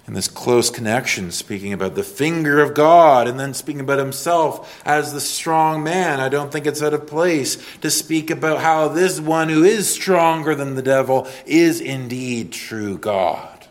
in 0.09 0.15
this 0.15 0.27
close 0.27 0.71
connection, 0.71 1.31
speaking 1.31 1.75
about 1.75 1.95
the 1.95 2.03
finger 2.03 2.61
of 2.63 2.73
God 2.73 3.29
and 3.29 3.39
then 3.39 3.53
speaking 3.53 3.83
about 3.83 3.99
himself 3.99 4.81
as 4.87 5.13
the 5.13 5.21
strong 5.21 5.85
man. 5.85 6.19
I 6.19 6.31
don't 6.31 6.51
think 6.51 6.67
it's 6.67 6.83
out 6.83 6.95
of 6.95 7.07
place 7.07 7.63
to 7.83 7.91
speak 7.91 8.31
about 8.31 8.63
how 8.63 8.89
this 8.89 9.21
one 9.21 9.51
who 9.51 9.65
is 9.65 9.87
stronger 9.93 10.55
than 10.55 10.77
the 10.77 10.83
devil 10.83 11.29
is 11.45 11.83
indeed 11.83 12.53
true 12.53 12.97
God. 12.97 13.67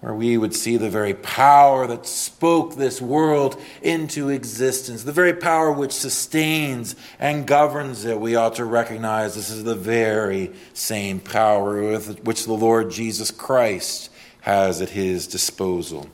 Where 0.00 0.14
we 0.14 0.38
would 0.38 0.54
see 0.54 0.78
the 0.78 0.88
very 0.88 1.12
power 1.12 1.86
that 1.86 2.06
spoke 2.06 2.76
this 2.76 3.02
world 3.02 3.60
into 3.82 4.30
existence, 4.30 5.02
the 5.02 5.12
very 5.12 5.34
power 5.34 5.70
which 5.70 5.92
sustains 5.92 6.96
and 7.18 7.46
governs 7.46 8.06
it, 8.06 8.18
we 8.18 8.36
ought 8.36 8.54
to 8.54 8.64
recognize 8.64 9.34
this 9.34 9.50
is 9.50 9.64
the 9.64 9.74
very 9.74 10.54
same 10.72 11.20
power 11.20 11.82
with 11.82 12.24
which 12.24 12.46
the 12.46 12.54
Lord 12.54 12.90
Jesus 12.90 13.30
Christ 13.30 14.08
has 14.46 14.80
at 14.80 14.90
his 14.90 15.26
disposal. 15.26 16.08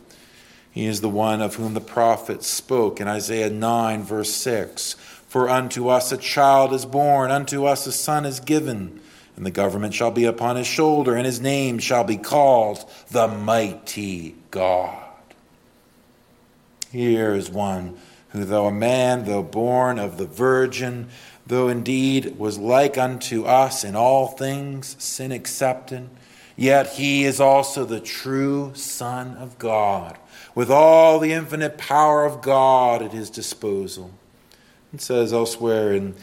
He 0.70 0.86
is 0.86 1.02
the 1.02 1.08
one 1.08 1.42
of 1.42 1.56
whom 1.56 1.74
the 1.74 1.82
prophets 1.82 2.46
spoke 2.46 2.98
in 2.98 3.06
Isaiah 3.06 3.50
9, 3.50 4.02
verse 4.02 4.32
6 4.32 4.94
For 5.28 5.50
unto 5.50 5.88
us 5.88 6.10
a 6.12 6.16
child 6.16 6.72
is 6.72 6.86
born, 6.86 7.30
unto 7.30 7.66
us 7.66 7.86
a 7.86 7.92
son 7.92 8.24
is 8.24 8.40
given, 8.40 9.00
and 9.36 9.44
the 9.44 9.50
government 9.50 9.92
shall 9.92 10.10
be 10.10 10.24
upon 10.24 10.56
his 10.56 10.66
shoulder, 10.66 11.14
and 11.14 11.26
his 11.26 11.42
name 11.42 11.78
shall 11.78 12.04
be 12.04 12.16
called 12.16 12.88
the 13.10 13.28
Mighty 13.28 14.34
God. 14.50 15.10
Here 16.90 17.34
is 17.34 17.50
one 17.50 17.98
who, 18.30 18.46
though 18.46 18.66
a 18.66 18.72
man, 18.72 19.26
though 19.26 19.42
born 19.42 19.98
of 19.98 20.16
the 20.16 20.26
Virgin, 20.26 21.08
though 21.46 21.68
indeed 21.68 22.38
was 22.38 22.58
like 22.58 22.96
unto 22.96 23.44
us 23.44 23.84
in 23.84 23.94
all 23.94 24.28
things, 24.28 24.96
sin 24.98 25.32
accepted, 25.32 26.08
Yet 26.56 26.94
he 26.94 27.24
is 27.24 27.40
also 27.40 27.84
the 27.84 28.00
true 28.00 28.72
Son 28.74 29.36
of 29.36 29.58
God, 29.58 30.18
with 30.54 30.70
all 30.70 31.18
the 31.18 31.32
infinite 31.32 31.78
power 31.78 32.24
of 32.24 32.42
God 32.42 33.02
at 33.02 33.12
his 33.12 33.30
disposal. 33.30 34.10
It 34.92 35.00
says 35.00 35.32
elsewhere 35.32 35.94
in 35.94 36.14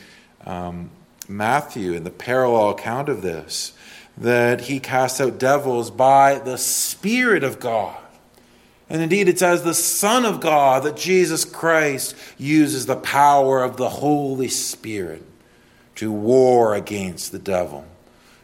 um, 0.46 0.92
Matthew, 1.28 1.94
in 1.94 2.04
the 2.04 2.12
parallel 2.12 2.70
account 2.70 3.10
of 3.10 3.22
this, 3.22 3.74
that 4.18 4.62
he 4.62 4.80
casts 4.80 5.20
out 5.20 5.40
devils 5.40 5.90
by 5.90 6.40
the 6.40 6.58
Spirit 6.58 7.44
of 7.44 7.60
God. 7.60 7.98
And 8.90 9.02
indeed, 9.02 9.30
it's 9.30 9.42
as 9.42 9.64
the 9.64 9.74
Son 9.74 10.26
of 10.26 10.42
God 10.42 10.84
that 10.84 10.98
Jesus 10.98 11.46
Christ 11.46 12.16
uses 12.38 12.86
the 12.86 12.96
power 12.96 13.64
of 13.64 13.78
the 13.78 13.90
Holy 13.90 14.48
Spirit 14.48 15.24
to 15.96 16.12
war 16.12 16.76
against 16.76 17.32
the 17.32 17.40
devil 17.40 17.86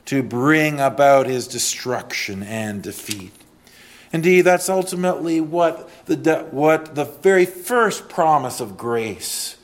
to 0.05 0.21
bring 0.23 0.79
about 0.79 1.27
his 1.27 1.47
destruction 1.47 2.43
and 2.43 2.81
defeat. 2.81 3.33
Indeed, 4.13 4.41
that's 4.41 4.69
ultimately 4.69 5.41
what 5.41 5.89
the, 6.05 6.47
what 6.51 6.95
the 6.95 7.05
very 7.05 7.45
first 7.45 8.07
promise 8.07 8.61
of 8.61 8.77
grace 8.77 9.57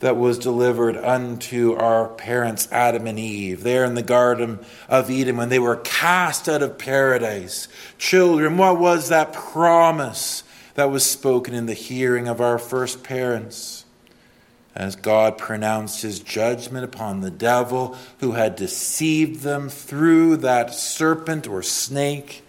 that 0.00 0.16
was 0.16 0.38
delivered 0.38 0.96
unto 0.96 1.74
our 1.74 2.08
parents 2.08 2.68
Adam 2.70 3.06
and 3.06 3.18
Eve 3.18 3.62
there 3.62 3.84
in 3.84 3.94
the 3.94 4.02
Garden 4.02 4.60
of 4.88 5.10
Eden 5.10 5.36
when 5.36 5.48
they 5.48 5.58
were 5.58 5.76
cast 5.76 6.48
out 6.48 6.62
of 6.62 6.78
paradise. 6.78 7.68
Children, 7.98 8.56
what 8.56 8.78
was 8.78 9.08
that 9.08 9.32
promise 9.32 10.44
that 10.74 10.90
was 10.90 11.04
spoken 11.04 11.52
in 11.52 11.66
the 11.66 11.74
hearing 11.74 12.28
of 12.28 12.40
our 12.40 12.58
first 12.58 13.02
parents? 13.02 13.77
As 14.78 14.94
God 14.94 15.38
pronounced 15.38 16.02
his 16.02 16.20
judgment 16.20 16.84
upon 16.84 17.20
the 17.20 17.32
devil 17.32 17.96
who 18.20 18.32
had 18.32 18.54
deceived 18.54 19.40
them 19.40 19.68
through 19.68 20.36
that 20.36 20.72
serpent 20.72 21.48
or 21.48 21.64
snake. 21.64 22.44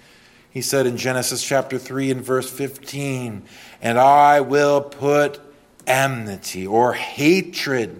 He 0.52 0.62
said 0.62 0.86
in 0.86 0.96
Genesis 0.96 1.44
chapter 1.44 1.80
3 1.80 2.12
and 2.12 2.22
verse 2.22 2.48
15, 2.48 3.42
And 3.82 3.98
I 3.98 4.42
will 4.42 4.80
put 4.80 5.40
enmity 5.88 6.68
or 6.68 6.94
hatred 6.94 8.00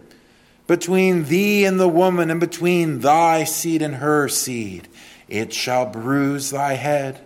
between 0.68 1.24
thee 1.24 1.66
and 1.66 1.80
the 1.80 1.90
woman, 1.90 2.30
and 2.30 2.40
between 2.40 3.00
thy 3.00 3.44
seed 3.44 3.82
and 3.82 3.96
her 3.96 4.28
seed. 4.28 4.88
It 5.28 5.52
shall 5.52 5.88
bruise 5.88 6.52
thy 6.52 6.74
head, 6.74 7.20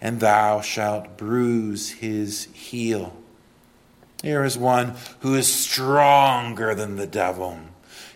and 0.00 0.18
thou 0.18 0.60
shalt 0.60 1.16
bruise 1.16 1.90
his 1.90 2.48
heel. 2.52 3.21
Here 4.22 4.44
is 4.44 4.56
one 4.56 4.94
who 5.20 5.34
is 5.34 5.52
stronger 5.52 6.74
than 6.74 6.96
the 6.96 7.06
devil. 7.06 7.58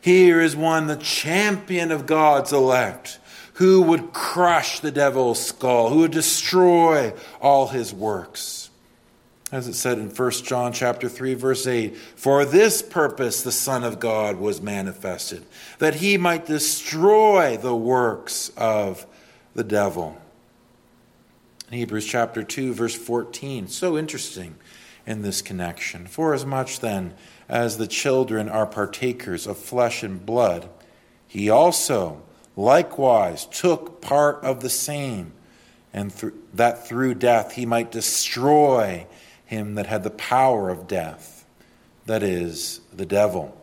Here 0.01 0.41
is 0.41 0.55
one, 0.55 0.87
the 0.87 0.97
champion 0.97 1.91
of 1.91 2.07
God's 2.07 2.53
elect, 2.53 3.19
who 3.55 3.83
would 3.83 4.13
crush 4.13 4.79
the 4.79 4.93
devil's 4.93 5.45
skull, 5.45 5.91
who 5.91 5.99
would 6.01 6.13
destroy 6.13 7.13
all 7.41 7.69
his 7.69 7.93
works. 7.93 8.71
As 9.51 9.67
it 9.67 9.75
said 9.75 9.99
in 9.99 10.11
1 10.11 10.31
John 10.45 10.73
chapter 10.73 11.09
3 11.09 11.35
verse 11.35 11.67
8, 11.67 11.97
for 11.97 12.45
this 12.45 12.83
purpose 12.83 13.43
the 13.43 13.53
Son 13.53 13.83
of 13.83 13.99
God 13.99 14.37
was 14.37 14.61
manifested, 14.61 15.45
that 15.79 15.97
he 15.97 16.17
might 16.17 16.47
destroy 16.47 17.57
the 17.57 17.75
works 17.75 18.51
of 18.57 19.07
the 19.55 19.65
devil. 19.65 20.21
In 21.71 21.79
Hebrews 21.79 22.07
chapter 22.07 22.45
2 22.45 22.75
verse 22.75 22.95
14, 22.95 23.69
so 23.69 23.97
interesting 23.99 24.57
in 25.07 25.23
this 25.23 25.41
connection. 25.41 26.07
For 26.07 26.35
as 26.35 26.45
much 26.45 26.81
then 26.81 27.15
as 27.49 27.79
the 27.79 27.87
children 27.87 28.49
are 28.49 28.67
partakers 28.67 29.47
of 29.47 29.57
flesh 29.57 30.03
and 30.03 30.25
blood, 30.25 30.69
he 31.27 31.49
also 31.49 32.23
likewise 32.57 33.47
took 33.47 34.01
part 34.01 34.43
of 34.43 34.61
the 34.61 34.71
same, 34.71 35.33
and 35.93 36.11
th- 36.17 36.33
that 36.55 36.89
through 36.89 37.15
death 37.15 37.53
he 37.53 37.67
might 37.67 37.93
destroy 37.93 39.07
him 39.45 39.77
that 39.77 39.87
had 39.87 40.03
the 40.03 40.11
power 40.11 40.71
of 40.71 40.89
death, 40.89 41.45
that 42.07 42.23
is, 42.23 42.81
the 42.93 43.07
devil. 43.07 43.57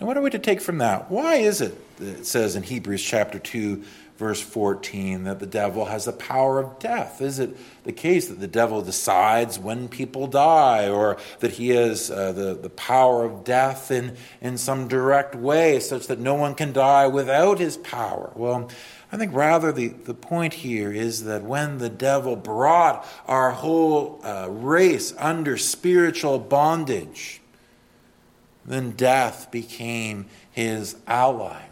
Now, 0.00 0.06
what 0.06 0.16
are 0.16 0.22
we 0.22 0.30
to 0.30 0.38
take 0.38 0.60
from 0.60 0.78
that? 0.78 1.10
Why 1.10 1.36
is 1.36 1.60
it, 1.60 1.76
it 2.00 2.24
says 2.24 2.54
in 2.54 2.62
Hebrews 2.62 3.02
chapter 3.02 3.40
2, 3.40 3.82
verse 4.18 4.40
14 4.40 5.24
that 5.24 5.38
the 5.38 5.46
devil 5.46 5.86
has 5.86 6.04
the 6.04 6.12
power 6.12 6.58
of 6.58 6.78
death? 6.80 7.22
Is 7.22 7.38
it 7.38 7.56
the 7.84 7.92
case 7.92 8.26
that 8.28 8.40
the 8.40 8.48
devil 8.48 8.82
decides 8.82 9.58
when 9.58 9.88
people 9.88 10.26
die 10.26 10.88
or 10.88 11.16
that 11.38 11.52
he 11.52 11.70
has 11.70 12.10
uh, 12.10 12.32
the, 12.32 12.54
the 12.54 12.68
power 12.70 13.24
of 13.24 13.44
death 13.44 13.92
in, 13.92 14.16
in 14.40 14.58
some 14.58 14.88
direct 14.88 15.36
way 15.36 15.78
such 15.78 16.08
that 16.08 16.18
no 16.18 16.34
one 16.34 16.56
can 16.56 16.72
die 16.72 17.06
without 17.06 17.60
his 17.60 17.76
power? 17.76 18.32
Well, 18.34 18.68
I 19.12 19.16
think 19.16 19.32
rather 19.32 19.70
the, 19.70 19.88
the 19.88 20.14
point 20.14 20.52
here 20.52 20.92
is 20.92 21.24
that 21.24 21.44
when 21.44 21.78
the 21.78 21.88
devil 21.88 22.34
brought 22.34 23.06
our 23.26 23.52
whole 23.52 24.20
uh, 24.24 24.48
race 24.50 25.14
under 25.16 25.56
spiritual 25.56 26.40
bondage, 26.40 27.40
then 28.66 28.90
death 28.90 29.50
became 29.52 30.26
his 30.50 30.96
ally. 31.06 31.62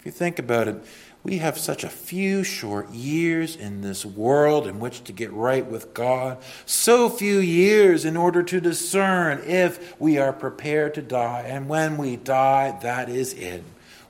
If 0.00 0.06
you 0.06 0.12
think 0.12 0.40
about 0.40 0.66
it, 0.66 0.84
we 1.24 1.38
have 1.38 1.56
such 1.56 1.84
a 1.84 1.88
few 1.88 2.42
short 2.42 2.90
years 2.90 3.54
in 3.54 3.80
this 3.80 4.04
world 4.04 4.66
in 4.66 4.80
which 4.80 5.04
to 5.04 5.12
get 5.12 5.32
right 5.32 5.64
with 5.64 5.94
God, 5.94 6.38
so 6.66 7.08
few 7.08 7.38
years 7.38 8.04
in 8.04 8.16
order 8.16 8.42
to 8.42 8.60
discern 8.60 9.40
if 9.46 9.98
we 10.00 10.18
are 10.18 10.32
prepared 10.32 10.94
to 10.94 11.02
die. 11.02 11.44
And 11.46 11.68
when 11.68 11.96
we 11.96 12.16
die, 12.16 12.76
that 12.82 13.08
is 13.08 13.34
it. 13.34 13.62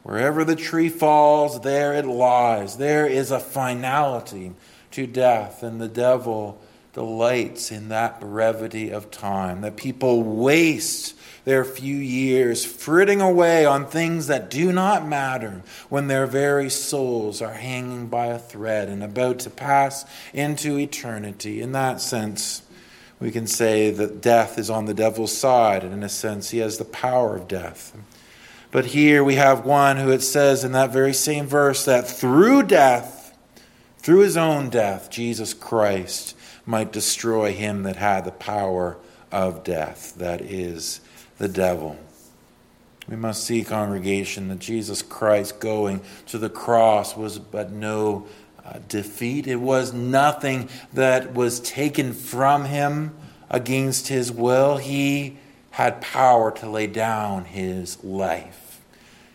Wherever 0.02 0.42
the 0.42 0.56
tree 0.56 0.88
falls, 0.88 1.60
there 1.60 1.92
it 1.92 2.06
lies. 2.06 2.78
There 2.78 3.06
is 3.06 3.30
a 3.30 3.38
finality 3.38 4.52
to 4.92 5.06
death, 5.06 5.62
and 5.62 5.80
the 5.80 5.88
devil 5.88 6.60
delights 6.92 7.72
in 7.72 7.88
that 7.88 8.20
brevity 8.20 8.90
of 8.90 9.10
time 9.10 9.62
that 9.62 9.76
people 9.76 10.22
waste 10.22 11.14
their 11.44 11.64
few 11.64 11.96
years, 11.96 12.64
fritting 12.64 13.20
away 13.20 13.64
on 13.64 13.86
things 13.86 14.28
that 14.28 14.50
do 14.50 14.70
not 14.72 15.06
matter 15.06 15.62
when 15.88 16.06
their 16.06 16.26
very 16.26 16.70
souls 16.70 17.42
are 17.42 17.54
hanging 17.54 18.06
by 18.06 18.26
a 18.26 18.38
thread 18.38 18.88
and 18.88 19.02
about 19.02 19.40
to 19.40 19.50
pass 19.50 20.04
into 20.32 20.78
eternity. 20.78 21.60
In 21.60 21.72
that 21.72 22.00
sense, 22.00 22.62
we 23.18 23.30
can 23.30 23.46
say 23.46 23.90
that 23.90 24.20
death 24.20 24.58
is 24.58 24.70
on 24.70 24.84
the 24.84 24.94
devil's 24.94 25.36
side, 25.36 25.82
and 25.82 25.92
in 25.92 26.02
a 26.02 26.08
sense, 26.08 26.50
he 26.50 26.58
has 26.58 26.78
the 26.78 26.84
power 26.84 27.36
of 27.36 27.48
death. 27.48 27.96
But 28.70 28.86
here 28.86 29.24
we 29.24 29.34
have 29.34 29.64
one 29.64 29.96
who 29.96 30.10
it 30.10 30.22
says 30.22 30.62
in 30.62 30.72
that 30.72 30.92
very 30.92 31.12
same 31.12 31.46
verse 31.46 31.84
that 31.84 32.08
through 32.08 32.64
death, 32.64 33.36
through 33.98 34.20
his 34.20 34.36
own 34.36 34.70
death, 34.70 35.10
Jesus 35.10 35.54
Christ 35.54 36.36
might 36.64 36.92
destroy 36.92 37.52
him 37.52 37.82
that 37.82 37.96
had 37.96 38.24
the 38.24 38.32
power 38.32 38.96
of 39.30 39.64
death, 39.64 40.14
that 40.16 40.40
is, 40.40 41.00
the 41.38 41.48
devil. 41.48 41.98
We 43.08 43.16
must 43.16 43.44
see, 43.44 43.64
congregation, 43.64 44.48
that 44.48 44.60
Jesus 44.60 45.02
Christ 45.02 45.58
going 45.58 46.02
to 46.26 46.38
the 46.38 46.50
cross 46.50 47.16
was 47.16 47.38
but 47.38 47.72
no 47.72 48.26
uh, 48.64 48.78
defeat. 48.88 49.46
It 49.48 49.56
was 49.56 49.92
nothing 49.92 50.68
that 50.92 51.34
was 51.34 51.58
taken 51.60 52.12
from 52.12 52.66
him 52.66 53.14
against 53.50 54.08
his 54.08 54.30
will. 54.30 54.76
He 54.76 55.38
had 55.72 56.00
power 56.00 56.52
to 56.52 56.68
lay 56.68 56.86
down 56.86 57.46
his 57.46 58.02
life. 58.04 58.80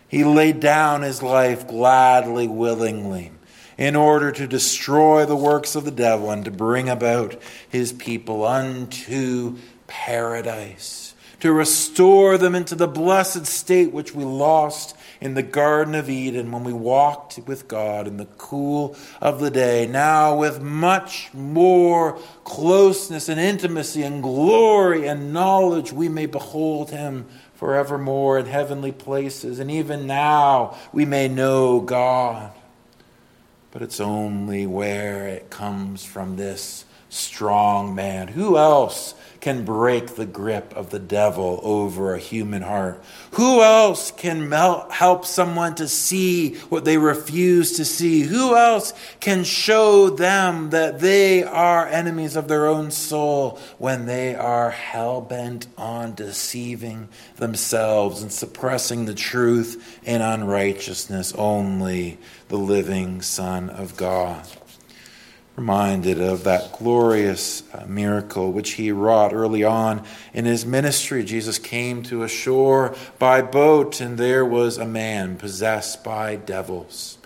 He 0.07 0.23
laid 0.23 0.61
down 0.61 1.01
his 1.01 1.21
life 1.21 1.67
gladly, 1.67 2.47
willingly, 2.47 3.31
in 3.77 3.95
order 3.95 4.31
to 4.31 4.47
destroy 4.47 5.25
the 5.25 5.35
works 5.35 5.75
of 5.75 5.85
the 5.85 5.91
devil 5.91 6.31
and 6.31 6.45
to 6.45 6.51
bring 6.51 6.89
about 6.89 7.39
his 7.69 7.93
people 7.93 8.45
unto 8.45 9.57
paradise, 9.85 11.13
to 11.39 11.51
restore 11.51 12.37
them 12.37 12.55
into 12.55 12.75
the 12.75 12.87
blessed 12.87 13.45
state 13.45 13.91
which 13.91 14.15
we 14.15 14.25
lost 14.25 14.95
in 15.19 15.33
the 15.33 15.43
Garden 15.43 15.95
of 15.95 16.09
Eden 16.09 16.51
when 16.51 16.63
we 16.63 16.73
walked 16.73 17.39
with 17.45 17.67
God 17.67 18.07
in 18.07 18.17
the 18.17 18.25
cool 18.37 18.95
of 19.21 19.39
the 19.39 19.49
day, 19.49 19.87
now 19.87 20.37
with 20.37 20.61
much 20.61 21.33
more 21.33 22.19
closeness 22.43 23.29
and 23.29 23.39
intimacy 23.39 24.03
and 24.03 24.21
glory 24.21 25.07
and 25.07 25.33
knowledge, 25.33 25.91
we 25.91 26.09
may 26.09 26.25
behold 26.25 26.91
Him 26.91 27.25
forevermore 27.55 28.37
in 28.37 28.45
heavenly 28.45 28.91
places. 28.91 29.59
And 29.59 29.71
even 29.71 30.05
now, 30.05 30.77
we 30.93 31.05
may 31.05 31.27
know 31.27 31.79
God. 31.79 32.51
But 33.77 33.83
it's 33.83 33.99
only 33.99 34.65
where 34.65 35.27
it 35.27 35.51
comes 35.51 36.03
from 36.03 36.35
this 36.35 36.83
strong 37.09 37.93
man. 37.93 38.27
Who 38.27 38.57
else 38.57 39.13
can 39.41 39.65
break 39.65 40.15
the 40.15 40.25
grip 40.25 40.73
of 40.75 40.89
the 40.89 40.99
devil 40.99 41.59
over 41.63 42.13
a 42.13 42.19
human 42.19 42.61
heart? 42.61 43.01
Who 43.31 43.61
else 43.61 44.11
can 44.11 44.51
help 44.51 45.25
someone 45.25 45.75
to 45.75 45.87
see 45.87 46.55
what 46.69 46.85
they 46.85 46.97
refuse 46.97 47.73
to 47.77 47.85
see? 47.85 48.21
Who 48.21 48.55
else 48.55 48.93
can 49.19 49.43
show 49.43 50.09
them 50.09 50.71
that 50.71 50.99
they 50.99 51.43
are 51.43 51.87
enemies 51.87 52.35
of 52.35 52.47
their 52.47 52.67
own 52.67 52.91
soul 52.91 53.59
when 53.77 54.05
they 54.05 54.35
are 54.35 54.71
hell 54.71 55.21
bent 55.21 55.67
on 55.77 56.15
deceiving 56.15 57.09
themselves 57.35 58.21
and 58.21 58.31
suppressing 58.31 59.05
the 59.05 59.15
truth 59.15 59.99
in 60.03 60.21
unrighteousness? 60.21 61.33
Only 61.33 62.17
the 62.49 62.57
living 62.57 63.21
Son 63.21 63.69
of 63.69 63.97
God 63.97 64.47
reminded 65.57 66.21
of 66.21 66.43
that 66.43 66.71
glorious 66.77 67.63
uh, 67.73 67.83
miracle 67.87 68.51
which 68.51 68.73
he 68.73 68.91
wrought 68.91 69.33
early 69.33 69.63
on 69.63 70.03
in 70.31 70.45
his 70.45 70.67
ministry. 70.67 71.23
Jesus 71.23 71.57
came 71.57 72.03
to 72.03 72.21
a 72.21 72.27
shore 72.27 72.95
by 73.17 73.41
boat, 73.41 73.99
and 73.99 74.19
there 74.19 74.45
was 74.45 74.77
a 74.77 74.85
man 74.85 75.35
possessed 75.35 76.03
by 76.03 76.35
devils. 76.35 77.17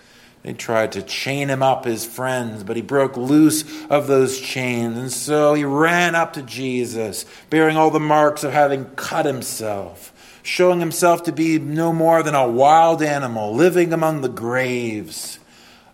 They 0.42 0.54
tried 0.54 0.92
to 0.92 1.02
chain 1.02 1.50
him 1.50 1.62
up, 1.62 1.84
his 1.84 2.06
friends, 2.06 2.64
but 2.64 2.74
he 2.74 2.82
broke 2.82 3.18
loose 3.18 3.64
of 3.88 4.06
those 4.06 4.40
chains. 4.40 4.96
And 4.96 5.12
so 5.12 5.52
he 5.52 5.64
ran 5.64 6.14
up 6.14 6.32
to 6.32 6.42
Jesus, 6.42 7.26
bearing 7.50 7.76
all 7.76 7.90
the 7.90 8.00
marks 8.00 8.44
of 8.44 8.52
having 8.52 8.86
cut 8.96 9.26
himself, 9.26 10.40
showing 10.42 10.80
himself 10.80 11.22
to 11.24 11.32
be 11.32 11.58
no 11.58 11.92
more 11.92 12.22
than 12.22 12.34
a 12.34 12.48
wild 12.48 13.02
animal 13.02 13.54
living 13.54 13.92
among 13.92 14.22
the 14.22 14.28
graves 14.30 15.38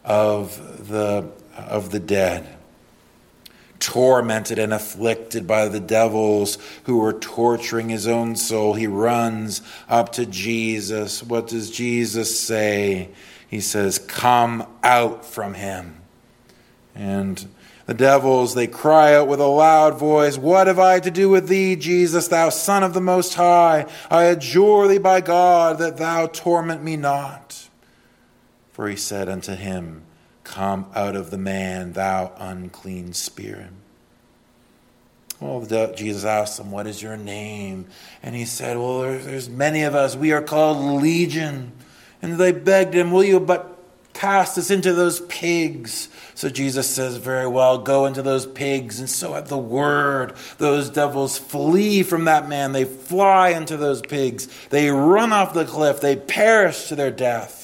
of 0.04 0.88
the 0.88 1.28
of 1.68 1.90
the 1.90 2.00
dead, 2.00 2.56
tormented 3.80 4.58
and 4.58 4.72
afflicted 4.72 5.46
by 5.46 5.68
the 5.68 5.80
devils 5.80 6.58
who 6.84 6.98
were 6.98 7.12
torturing 7.12 7.88
his 7.88 8.06
own 8.06 8.36
soul. 8.36 8.74
He 8.74 8.86
runs 8.86 9.62
up 9.88 10.12
to 10.12 10.26
Jesus. 10.26 11.22
What 11.22 11.48
does 11.48 11.70
Jesus 11.70 12.38
say? 12.38 13.10
He 13.48 13.60
says, 13.60 13.98
Come 13.98 14.66
out 14.82 15.24
from 15.24 15.54
him. 15.54 15.96
And 16.94 17.48
the 17.86 17.94
devils, 17.94 18.54
they 18.54 18.66
cry 18.66 19.14
out 19.14 19.28
with 19.28 19.40
a 19.40 19.46
loud 19.46 19.98
voice, 19.98 20.36
What 20.36 20.66
have 20.66 20.78
I 20.78 21.00
to 21.00 21.10
do 21.10 21.30
with 21.30 21.48
thee, 21.48 21.74
Jesus, 21.74 22.28
thou 22.28 22.50
Son 22.50 22.82
of 22.82 22.92
the 22.92 23.00
Most 23.00 23.32
High? 23.34 23.86
I 24.10 24.24
adjure 24.24 24.86
thee 24.88 24.98
by 24.98 25.22
God 25.22 25.78
that 25.78 25.96
thou 25.96 26.26
torment 26.26 26.82
me 26.82 26.98
not. 26.98 27.68
For 28.72 28.88
he 28.88 28.96
said 28.96 29.30
unto 29.30 29.54
him, 29.54 30.02
Come 30.48 30.86
out 30.94 31.14
of 31.14 31.30
the 31.30 31.36
man, 31.36 31.92
thou 31.92 32.32
unclean 32.38 33.12
spirit. 33.12 33.68
Well, 35.40 35.92
Jesus 35.94 36.24
asked 36.24 36.58
him, 36.58 36.70
What 36.70 36.86
is 36.86 37.02
your 37.02 37.18
name? 37.18 37.86
And 38.22 38.34
he 38.34 38.46
said, 38.46 38.78
Well, 38.78 39.02
there's 39.02 39.50
many 39.50 39.82
of 39.82 39.94
us. 39.94 40.16
We 40.16 40.32
are 40.32 40.40
called 40.40 41.02
Legion. 41.02 41.72
And 42.22 42.38
they 42.38 42.52
begged 42.52 42.94
him, 42.94 43.12
Will 43.12 43.24
you 43.24 43.40
but 43.40 43.78
cast 44.14 44.56
us 44.56 44.70
into 44.70 44.94
those 44.94 45.20
pigs? 45.20 46.08
So 46.34 46.48
Jesus 46.48 46.88
says, 46.88 47.18
Very 47.18 47.46
well, 47.46 47.76
go 47.76 48.06
into 48.06 48.22
those 48.22 48.46
pigs. 48.46 49.00
And 49.00 49.08
so 49.08 49.34
at 49.34 49.46
the 49.46 49.58
word, 49.58 50.32
those 50.56 50.88
devils 50.88 51.36
flee 51.36 52.02
from 52.02 52.24
that 52.24 52.48
man. 52.48 52.72
They 52.72 52.86
fly 52.86 53.50
into 53.50 53.76
those 53.76 54.00
pigs. 54.00 54.48
They 54.70 54.90
run 54.90 55.30
off 55.30 55.52
the 55.52 55.66
cliff. 55.66 56.00
They 56.00 56.16
perish 56.16 56.88
to 56.88 56.96
their 56.96 57.12
death. 57.12 57.57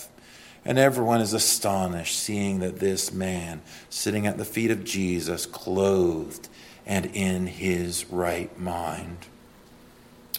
And 0.64 0.78
everyone 0.78 1.20
is 1.20 1.34
astonished 1.34 2.18
seeing 2.18 2.60
that 2.60 2.78
this 2.78 3.12
man, 3.12 3.60
sitting 3.90 4.26
at 4.26 4.38
the 4.38 4.44
feet 4.44 4.70
of 4.70 4.84
Jesus, 4.84 5.44
clothed 5.44 6.48
and 6.86 7.06
in 7.06 7.46
his 7.46 8.06
right 8.10 8.58
mind. 8.58 9.18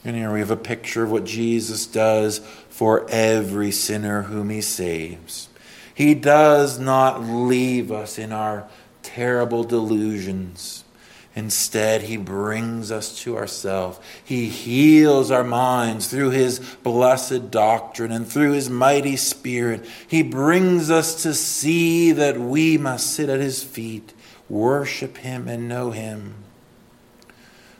And 0.04 0.16
here 0.16 0.32
we 0.32 0.40
have 0.40 0.52
a 0.52 0.56
picture 0.56 1.04
of 1.04 1.12
what 1.12 1.26
Jesus 1.26 1.88
does 1.88 2.40
for 2.70 3.10
every 3.10 3.72
sinner 3.72 4.24
whom 4.24 4.50
he 4.50 4.62
saves. 4.62 5.50
He 5.94 6.14
does 6.14 6.80
not 6.80 7.24
leave 7.24 7.92
us 7.92 8.20
in 8.20 8.32
our 8.32 8.68
terrible 9.02 9.64
delusions. 9.64 10.85
Instead, 11.36 12.04
he 12.04 12.16
brings 12.16 12.92
us 12.92 13.20
to 13.20 13.36
ourselves. 13.36 14.00
He 14.24 14.48
heals 14.48 15.32
our 15.32 15.44
minds 15.44 16.08
through 16.08 16.30
his 16.30 16.60
blessed 16.82 17.52
doctrine 17.52 18.14
and 18.14 18.26
through 18.26 18.54
his 18.54 18.70
mighty 18.70 19.18
spirit. 19.18 19.86
He 20.08 20.24
brings 20.24 20.90
us 20.90 21.24
to 21.24 21.34
see 21.34 22.14
that 22.14 22.40
we 22.40 22.78
must 22.78 23.14
sit 23.14 23.28
at 23.28 23.42
his 23.42 23.62
feet, 23.62 24.14
worship 24.48 25.18
him, 25.18 25.50
and 25.50 25.68
know 25.68 25.92
him. 25.92 26.45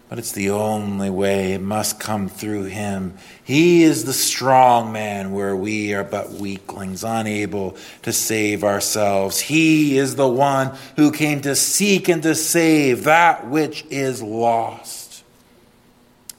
But 0.08 0.20
it's 0.20 0.34
the 0.34 0.52
only 0.52 1.10
way. 1.10 1.54
It 1.54 1.62
must 1.62 2.00
come 2.00 2.30
through 2.30 2.66
him. 2.66 3.16
He 3.44 3.84
is 3.84 4.06
the 4.06 4.14
strong 4.14 4.92
man 4.92 5.34
where 5.34 5.56
we 5.56 5.94
are 5.96 6.04
but 6.04 6.32
weaklings, 6.32 7.04
unable 7.04 7.76
to 8.04 8.14
save 8.14 8.64
ourselves. 8.64 9.40
He 9.40 9.98
is 9.98 10.16
the 10.16 10.28
one 10.28 10.78
who 10.96 11.12
came 11.12 11.42
to 11.42 11.56
seek 11.56 12.08
and 12.08 12.22
to 12.22 12.36
save 12.36 13.06
that 13.06 13.48
which 13.48 13.84
is 13.90 14.22
lost. 14.22 15.24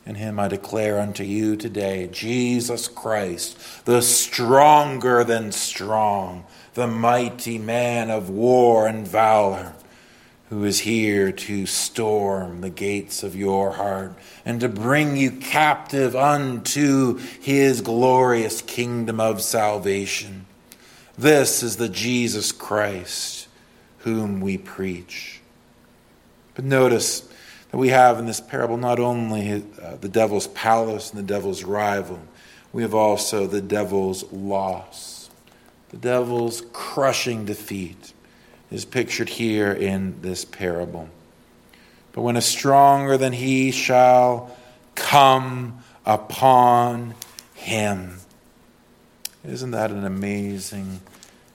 In 0.07 0.15
him 0.15 0.39
I 0.39 0.47
declare 0.47 1.01
unto 1.01 1.25
you 1.25 1.57
today 1.57 2.09
Jesus 2.13 2.87
Christ, 2.87 3.85
the 3.85 4.01
stronger 4.01 5.25
than 5.25 5.51
strong, 5.51 6.45
the 6.75 6.87
mighty 6.87 7.59
man 7.59 8.11
of 8.11 8.31
war 8.31 8.87
and 8.87 9.07
valor 9.07 9.75
who 10.49 10.65
is 10.65 10.81
here 10.81 11.33
to 11.33 11.67
storm 11.67 12.61
the 12.61 12.71
gates 12.71 13.23
of 13.23 13.35
your 13.35 13.73
heart 13.73 14.15
and 14.45 14.61
to 14.61 14.69
bring 14.69 15.17
you 15.17 15.31
captive 15.33 16.15
unto 16.15 17.19
his 17.41 17.81
glorious 17.81 18.63
kingdom 18.63 19.19
of 19.19 19.43
salvation. 19.43 20.47
This 21.19 21.63
is 21.63 21.77
the 21.77 21.89
Jesus 21.89 22.53
Christ 22.53 23.49
whom 24.01 24.41
we 24.41 24.57
preach. 24.57 25.41
But 26.55 26.65
notice 26.65 27.29
that 27.71 27.79
we 27.79 27.89
have 27.89 28.21
in 28.21 28.27
this 28.27 28.41
parable 28.41 28.77
not 28.77 29.01
only 29.01 29.65
uh, 29.83 29.97
the 29.97 30.09
devil's 30.09 30.47
palace 30.49 31.11
and 31.11 31.19
the 31.19 31.27
devil's 31.27 31.65
rival, 31.65 32.21
we 32.73 32.83
have 32.83 32.95
also 32.95 33.49
the 33.49 33.61
devil's 33.61 34.31
loss, 34.33 35.29
the 35.89 35.97
devil's 35.97 36.63
crushing 36.73 37.45
defeat 37.47 38.13
is 38.71 38.85
pictured 38.85 39.29
here 39.29 39.73
in 39.73 40.21
this 40.23 40.45
parable. 40.45 41.09
But 42.13 42.23
when 42.23 42.37
a 42.37 42.43
stronger 42.43 43.17
than 43.17 43.33
he 43.33 43.71
shall 43.71 44.57
come 44.95 45.83
upon 46.05 47.15
him. 47.55 48.19
Isn't 49.45 49.71
that 49.73 49.91
an 49.91 50.05
amazing 50.05 51.01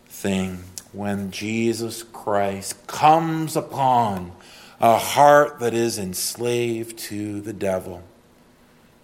thing? 0.07 0.63
When 0.93 1.31
Jesus 1.31 2.03
Christ 2.03 2.87
comes 2.87 3.55
upon 3.55 4.33
a 4.81 4.97
heart 4.97 5.59
that 5.59 5.73
is 5.73 5.97
enslaved 5.99 6.97
to 6.97 7.39
the 7.39 7.53
devil. 7.53 8.03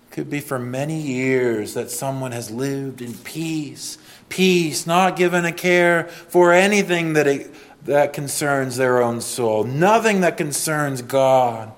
It 0.09 0.13
could 0.13 0.29
be 0.29 0.39
for 0.39 0.57
many 0.57 0.99
years 0.99 1.75
that 1.75 1.91
someone 1.91 2.31
has 2.31 2.49
lived 2.49 3.01
in 3.01 3.13
peace, 3.13 3.99
peace, 4.27 4.87
not 4.87 5.15
given 5.15 5.45
a 5.45 5.51
care 5.51 6.05
for 6.05 6.51
anything 6.51 7.13
that 7.13 7.27
it 7.27 7.53
that 7.87 8.13
concerns 8.13 8.77
their 8.77 9.01
own 9.01 9.21
soul, 9.21 9.63
nothing 9.63 10.21
that 10.21 10.37
concerns 10.37 11.01
God. 11.01 11.71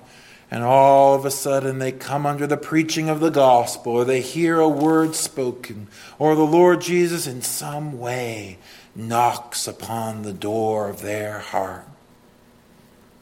And 0.52 0.64
all 0.64 1.14
of 1.14 1.24
a 1.24 1.30
sudden 1.30 1.78
they 1.78 1.92
come 1.92 2.26
under 2.26 2.46
the 2.46 2.56
preaching 2.56 3.08
of 3.08 3.20
the 3.20 3.30
gospel, 3.30 3.92
or 3.92 4.04
they 4.04 4.20
hear 4.20 4.58
a 4.58 4.68
word 4.68 5.14
spoken, 5.14 5.86
or 6.18 6.34
the 6.34 6.42
Lord 6.42 6.80
Jesus 6.80 7.28
in 7.28 7.40
some 7.40 7.98
way 8.00 8.58
knocks 8.94 9.68
upon 9.68 10.22
the 10.22 10.32
door 10.32 10.88
of 10.88 11.02
their 11.02 11.38
heart. 11.38 11.86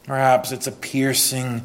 Perhaps 0.05 0.51
it's 0.51 0.65
a 0.65 0.71
piercing 0.71 1.61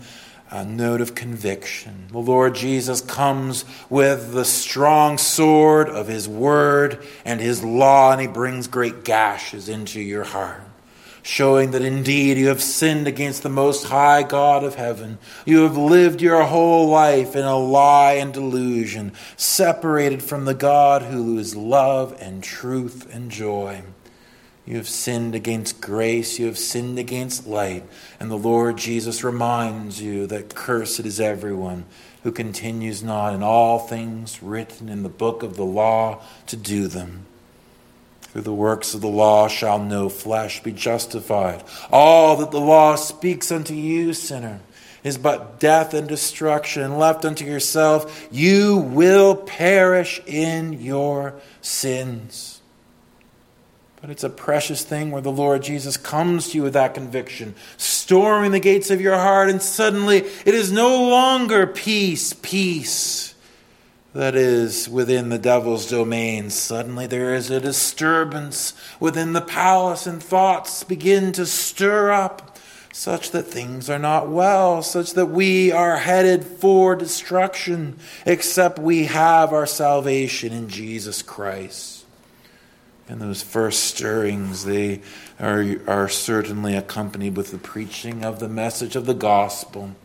uh, 0.51 0.65
note 0.65 1.01
of 1.01 1.15
conviction. 1.15 2.09
The 2.11 2.19
Lord 2.19 2.55
Jesus 2.55 3.01
comes 3.01 3.65
with 3.89 4.35
the 4.35 4.45
strong 4.45 5.17
sword 5.17 5.89
of 5.89 6.09
his 6.09 6.29
word 6.29 7.03
and 7.25 7.41
his 7.41 7.65
law, 7.65 8.13
and 8.13 8.21
he 8.21 8.27
brings 8.27 8.69
great 8.69 9.03
gashes 9.03 9.71
into 9.71 9.99
your 9.99 10.25
heart 10.25 10.61
showing 11.25 11.71
that 11.71 11.83
indeed 11.83 12.37
you 12.37 12.49
have 12.49 12.63
sinned 12.63 13.09
against 13.09 13.43
the 13.43 13.49
Most 13.49 13.87
High 13.87 14.23
God 14.23 14.63
of 14.63 14.75
heaven. 14.75 15.19
You 15.47 15.63
have 15.63 15.77
lived 15.77 16.21
your 16.21 16.45
whole 16.45 16.89
life 16.89 17.35
in 17.35 17.45
a 17.45 17.57
lie 17.57 18.13
and 18.13 18.33
delusion, 18.33 19.13
separated 19.35 20.23
from 20.23 20.45
the 20.45 20.55
God 20.55 21.03
who 21.03 21.39
is 21.39 21.57
love 21.57 22.15
and 22.21 22.45
truth 22.45 23.13
and 23.13 23.31
joy. 23.31 23.83
You 24.67 24.77
have 24.77 24.89
sinned 24.89 25.35
against 25.35 25.81
grace, 25.81 26.39
you 26.39 26.47
have 26.47 26.59
sinned 26.59 26.99
against 26.99 27.47
light, 27.47 27.85
and 28.21 28.31
the 28.31 28.37
Lord 28.37 28.77
Jesus 28.77 29.25
reminds 29.25 30.03
you 30.03 30.27
that 30.27 30.55
cursed 30.55 31.01
is 31.01 31.21
everyone 31.21 31.87
who 32.23 32.33
continues 32.33 33.03
not 33.03 33.35
in 33.35 33.43
all 33.43 33.79
things 33.79 34.43
written 34.43 34.91
in 34.91 35.03
the 35.03 35.09
book 35.09 35.43
of 35.43 35.57
the 35.57 35.65
law 35.65 36.23
to 36.47 36.57
do 36.57 36.87
them. 36.87 37.27
Through 38.35 38.43
the 38.43 38.53
works 38.53 38.95
of 38.95 39.01
the 39.01 39.07
law 39.07 39.47
shall 39.47 39.79
no 39.79 40.09
flesh 40.09 40.61
be 40.61 40.73
justified. 40.73 41.63
All 41.93 42.35
that 42.39 42.51
the 42.51 42.59
law 42.59 42.97
speaks 42.97 43.53
unto 43.53 43.75
you, 43.75 44.13
sinner, 44.13 44.59
is 45.05 45.17
but 45.17 45.61
death 45.61 45.95
and 45.95 46.09
destruction. 46.09 46.99
Left 46.99 47.25
unto 47.25 47.45
yourself, 47.45 48.27
you 48.33 48.79
will 48.79 49.37
perish 49.37 50.21
in 50.27 50.83
your 50.83 51.35
sins. 51.61 52.61
But 54.01 54.11
it's 54.11 54.25
a 54.25 54.31
precious 54.31 54.83
thing 54.83 55.13
where 55.13 55.23
the 55.23 55.31
Lord 55.31 55.63
Jesus 55.63 55.97
comes 55.97 56.49
to 56.49 56.57
you 56.57 56.65
with 56.65 56.73
that 56.73 56.95
conviction, 56.95 57.55
storming 57.77 58.51
the 58.51 58.59
gates 58.59 58.91
of 58.91 59.01
your 59.01 59.15
heart, 59.15 59.49
and 59.49 59.63
suddenly 59.63 60.17
it 60.17 60.55
is 60.55 60.73
no 60.73 61.09
longer 61.09 61.69
peace, 61.69 62.33
peace 62.33 63.34
that 64.15 64.37
is 64.37 64.89
within 64.89 65.29
the 65.29 65.39
devil's 65.39 65.91
domain. 65.91 66.49
Suddenly 66.49 67.09
there 67.09 67.35
is 67.35 67.51
a 67.51 67.61
disturbance 67.61 68.73
within 69.01 69.33
the 69.33 69.41
palace, 69.41 70.07
and 70.07 70.23
thoughts 70.23 70.85
begin 70.85 71.33
to 71.33 71.45
stir 71.45 72.13
up, 72.13 72.57
such 72.93 73.33
that 73.33 73.43
things 73.43 73.91
are 73.91 73.99
not 73.99 74.29
well, 74.29 74.81
such 74.83 75.15
that 75.15 75.27
we 75.27 75.73
are 75.73 75.97
headed 75.97 76.45
for 76.45 76.95
destruction, 76.95 77.99
except 78.25 78.79
we 78.79 79.07
have 79.07 79.53
our 79.53 79.67
salvation 79.67 80.53
in 80.53 80.69
Jesus 80.69 81.21
Christ. 81.21 82.05
And 83.09 83.21
those 83.21 83.43
first 83.43 83.83
stirrings, 83.83 84.65
they 84.65 85.03
are, 85.41 85.77
are 85.89 86.09
certainly 86.09 86.77
accompanied 86.77 87.37
with 87.37 87.51
the 87.51 87.59
preaching 87.59 88.25
of 88.25 88.39
the 88.39 88.49
message 88.49 88.95
of 88.95 89.07
the 89.07 89.13
gospel 89.13 89.97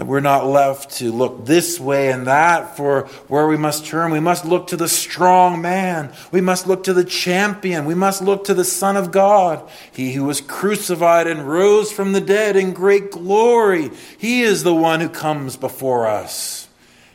that 0.00 0.06
we're 0.06 0.20
not 0.20 0.46
left 0.46 0.92
to 0.92 1.12
look 1.12 1.44
this 1.44 1.78
way 1.78 2.10
and 2.10 2.26
that 2.26 2.74
for 2.74 3.02
where 3.28 3.46
we 3.46 3.58
must 3.58 3.84
turn. 3.84 4.10
We 4.10 4.18
must 4.18 4.46
look 4.46 4.68
to 4.68 4.76
the 4.78 4.88
strong 4.88 5.60
man. 5.60 6.10
We 6.32 6.40
must 6.40 6.66
look 6.66 6.84
to 6.84 6.94
the 6.94 7.04
champion. 7.04 7.84
We 7.84 7.94
must 7.94 8.22
look 8.22 8.44
to 8.44 8.54
the 8.54 8.64
Son 8.64 8.96
of 8.96 9.12
God, 9.12 9.62
he 9.92 10.14
who 10.14 10.24
was 10.24 10.40
crucified 10.40 11.26
and 11.26 11.46
rose 11.46 11.92
from 11.92 12.12
the 12.12 12.20
dead 12.22 12.56
in 12.56 12.72
great 12.72 13.10
glory. 13.10 13.90
He 14.16 14.40
is 14.40 14.62
the 14.62 14.74
one 14.74 15.00
who 15.00 15.10
comes 15.10 15.58
before 15.58 16.06
us 16.06 16.66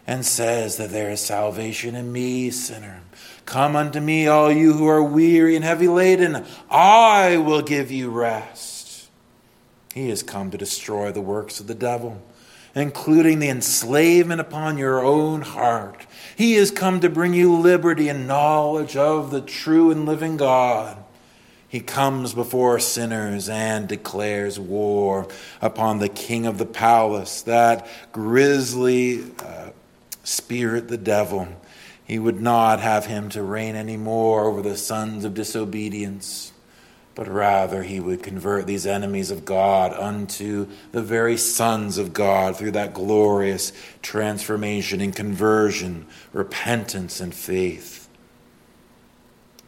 and 0.05 0.23
says 0.23 0.77
that 0.77 0.91
there 0.91 1.09
is 1.09 1.21
salvation 1.21 1.95
in 1.95 2.11
me, 2.11 2.51
sinner. 2.51 3.01
Come 3.47 3.75
unto 3.75 3.99
me, 3.99 4.27
all 4.27 4.51
you 4.51 4.73
who 4.73 4.87
are 4.87 5.01
weary 5.01 5.55
and 5.55 5.65
heavy 5.65 5.87
laden. 5.87 6.45
I 6.69 7.37
will 7.37 7.63
give 7.63 7.89
you 7.89 8.11
rest. 8.11 9.09
He 9.95 10.09
has 10.09 10.21
come 10.21 10.51
to 10.51 10.57
destroy 10.59 11.11
the 11.11 11.19
works 11.19 11.59
of 11.59 11.65
the 11.65 11.73
devil 11.73 12.21
including 12.75 13.39
the 13.39 13.49
enslavement 13.49 14.41
upon 14.41 14.77
your 14.77 15.03
own 15.03 15.41
heart. 15.41 16.05
He 16.35 16.53
has 16.53 16.69
come 16.69 16.99
to 16.99 17.09
bring 17.09 17.33
you 17.33 17.55
liberty 17.57 18.09
and 18.09 18.27
knowledge 18.27 18.97
of 18.97 19.31
the 19.31 19.41
true 19.41 19.89
and 19.89 20.05
living 20.05 20.35
God. 20.35 20.97
He 21.69 21.79
comes 21.79 22.33
before 22.33 22.79
sinners 22.79 23.49
and 23.49 23.87
declares 23.87 24.59
war 24.59 25.27
upon 25.61 25.99
the 25.99 26.09
king 26.09 26.45
of 26.45 26.57
the 26.57 26.65
palace, 26.65 27.41
that 27.43 27.87
grisly 28.11 29.23
uh, 29.39 29.69
spirit, 30.23 30.89
the 30.89 30.97
devil. 30.97 31.47
He 32.05 32.19
would 32.19 32.39
not 32.39 32.81
have 32.81 33.07
him 33.07 33.29
to 33.29 33.41
reign 33.41 33.75
any 33.75 33.97
more 33.97 34.45
over 34.45 34.61
the 34.61 34.77
sons 34.77 35.25
of 35.25 35.33
disobedience 35.33 36.51
but 37.15 37.29
rather 37.29 37.83
he 37.83 37.99
would 37.99 38.21
convert 38.21 38.67
these 38.67 38.85
enemies 38.85 39.31
of 39.31 39.45
God 39.45 39.93
unto 39.93 40.67
the 40.91 41.01
very 41.01 41.37
sons 41.37 41.97
of 41.97 42.13
God 42.13 42.57
through 42.57 42.71
that 42.71 42.93
glorious 42.93 43.71
transformation 44.01 44.99
in 44.99 45.13
conversion, 45.13 46.05
repentance, 46.33 47.21
and 47.21 47.33
faith. 47.33 48.09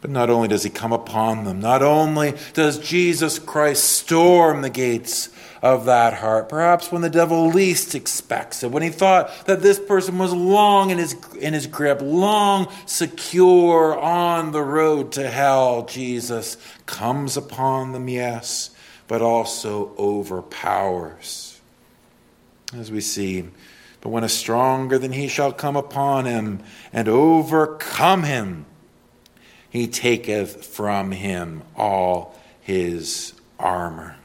But 0.01 0.11
not 0.11 0.29
only 0.29 0.49
does 0.49 0.63
he 0.63 0.69
come 0.69 0.93
upon 0.93 1.45
them, 1.45 1.59
not 1.59 1.81
only 1.81 2.33
does 2.53 2.77
Jesus 2.79 3.39
Christ 3.39 3.85
storm 3.85 4.61
the 4.61 4.69
gates 4.69 5.29
of 5.61 5.85
that 5.85 6.15
heart. 6.15 6.49
Perhaps 6.49 6.91
when 6.91 7.01
the 7.01 7.09
devil 7.09 7.47
least 7.47 7.95
expects 7.95 8.63
it, 8.63 8.71
when 8.71 8.83
he 8.83 8.89
thought 8.89 9.45
that 9.45 9.61
this 9.61 9.79
person 9.79 10.17
was 10.17 10.33
long 10.33 10.89
in 10.89 10.97
his, 10.97 11.15
in 11.39 11.53
his 11.53 11.67
grip, 11.67 11.99
long 12.01 12.71
secure 12.85 13.97
on 13.97 14.51
the 14.51 14.61
road 14.61 15.11
to 15.13 15.29
hell, 15.29 15.85
Jesus 15.85 16.57
comes 16.85 17.37
upon 17.37 17.91
them, 17.93 18.07
yes, 18.07 18.71
but 19.07 19.21
also 19.21 19.93
overpowers. 19.97 21.59
As 22.73 22.91
we 22.91 22.99
see, 22.99 23.45
but 24.01 24.09
when 24.09 24.23
a 24.23 24.29
stronger 24.29 24.99
than 24.99 25.13
he 25.13 25.27
shall 25.27 25.53
come 25.53 25.75
upon 25.75 26.25
him 26.25 26.61
and 26.91 27.07
overcome 27.07 28.23
him, 28.23 28.65
he 29.69 29.87
taketh 29.87 30.65
from 30.65 31.11
him 31.11 31.63
all 31.75 32.35
his 32.61 33.33
armor. 33.59 34.16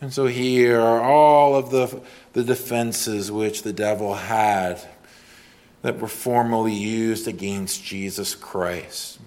And 0.00 0.12
so 0.12 0.26
here 0.26 0.80
are 0.80 1.00
all 1.00 1.56
of 1.56 1.70
the, 1.70 2.00
the 2.34 2.44
defenses 2.44 3.32
which 3.32 3.62
the 3.62 3.72
devil 3.72 4.14
had 4.14 4.80
that 5.82 5.98
were 5.98 6.08
formally 6.08 6.74
used 6.74 7.26
against 7.28 7.84
Jesus 7.84 8.34
Christ. 8.34 9.18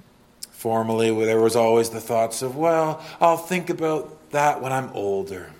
Formerly, 0.51 1.09
there 1.25 1.39
was 1.39 1.55
always 1.55 1.89
the 1.89 2.01
thoughts 2.01 2.41
of, 2.41 2.55
well, 2.55 3.03
I'll 3.19 3.37
think 3.37 3.69
about 3.69 4.31
that 4.31 4.61
when 4.61 4.71
I'm 4.71 4.89
older. 4.93 5.51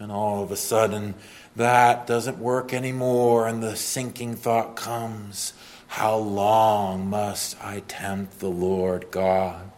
And 0.00 0.10
all 0.10 0.42
of 0.42 0.50
a 0.50 0.56
sudden, 0.56 1.14
that 1.54 2.06
doesn't 2.06 2.38
work 2.38 2.72
anymore, 2.72 3.46
and 3.46 3.62
the 3.62 3.76
sinking 3.76 4.36
thought 4.36 4.76
comes, 4.76 5.52
how 5.86 6.16
long 6.16 7.08
must 7.08 7.62
I 7.62 7.80
tempt 7.86 8.40
the 8.40 8.50
Lord 8.50 9.10
God? 9.10 9.70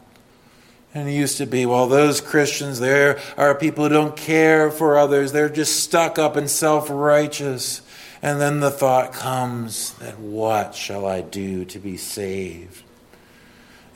And 0.94 1.08
it 1.08 1.12
used 1.12 1.38
to 1.38 1.46
be, 1.46 1.66
well, 1.66 1.86
those 1.86 2.20
Christians 2.20 2.80
there 2.80 3.20
are 3.36 3.54
people 3.54 3.84
who 3.84 3.90
don't 3.90 4.16
care 4.16 4.70
for 4.70 4.98
others. 4.98 5.32
They're 5.32 5.48
just 5.48 5.82
stuck 5.82 6.18
up 6.18 6.36
and 6.36 6.50
self 6.50 6.88
righteous. 6.90 7.82
And 8.22 8.40
then 8.40 8.60
the 8.60 8.70
thought 8.70 9.12
comes 9.12 9.92
that 9.94 10.18
what 10.18 10.74
shall 10.74 11.06
I 11.06 11.20
do 11.20 11.64
to 11.66 11.78
be 11.78 11.96
saved? 11.96 12.82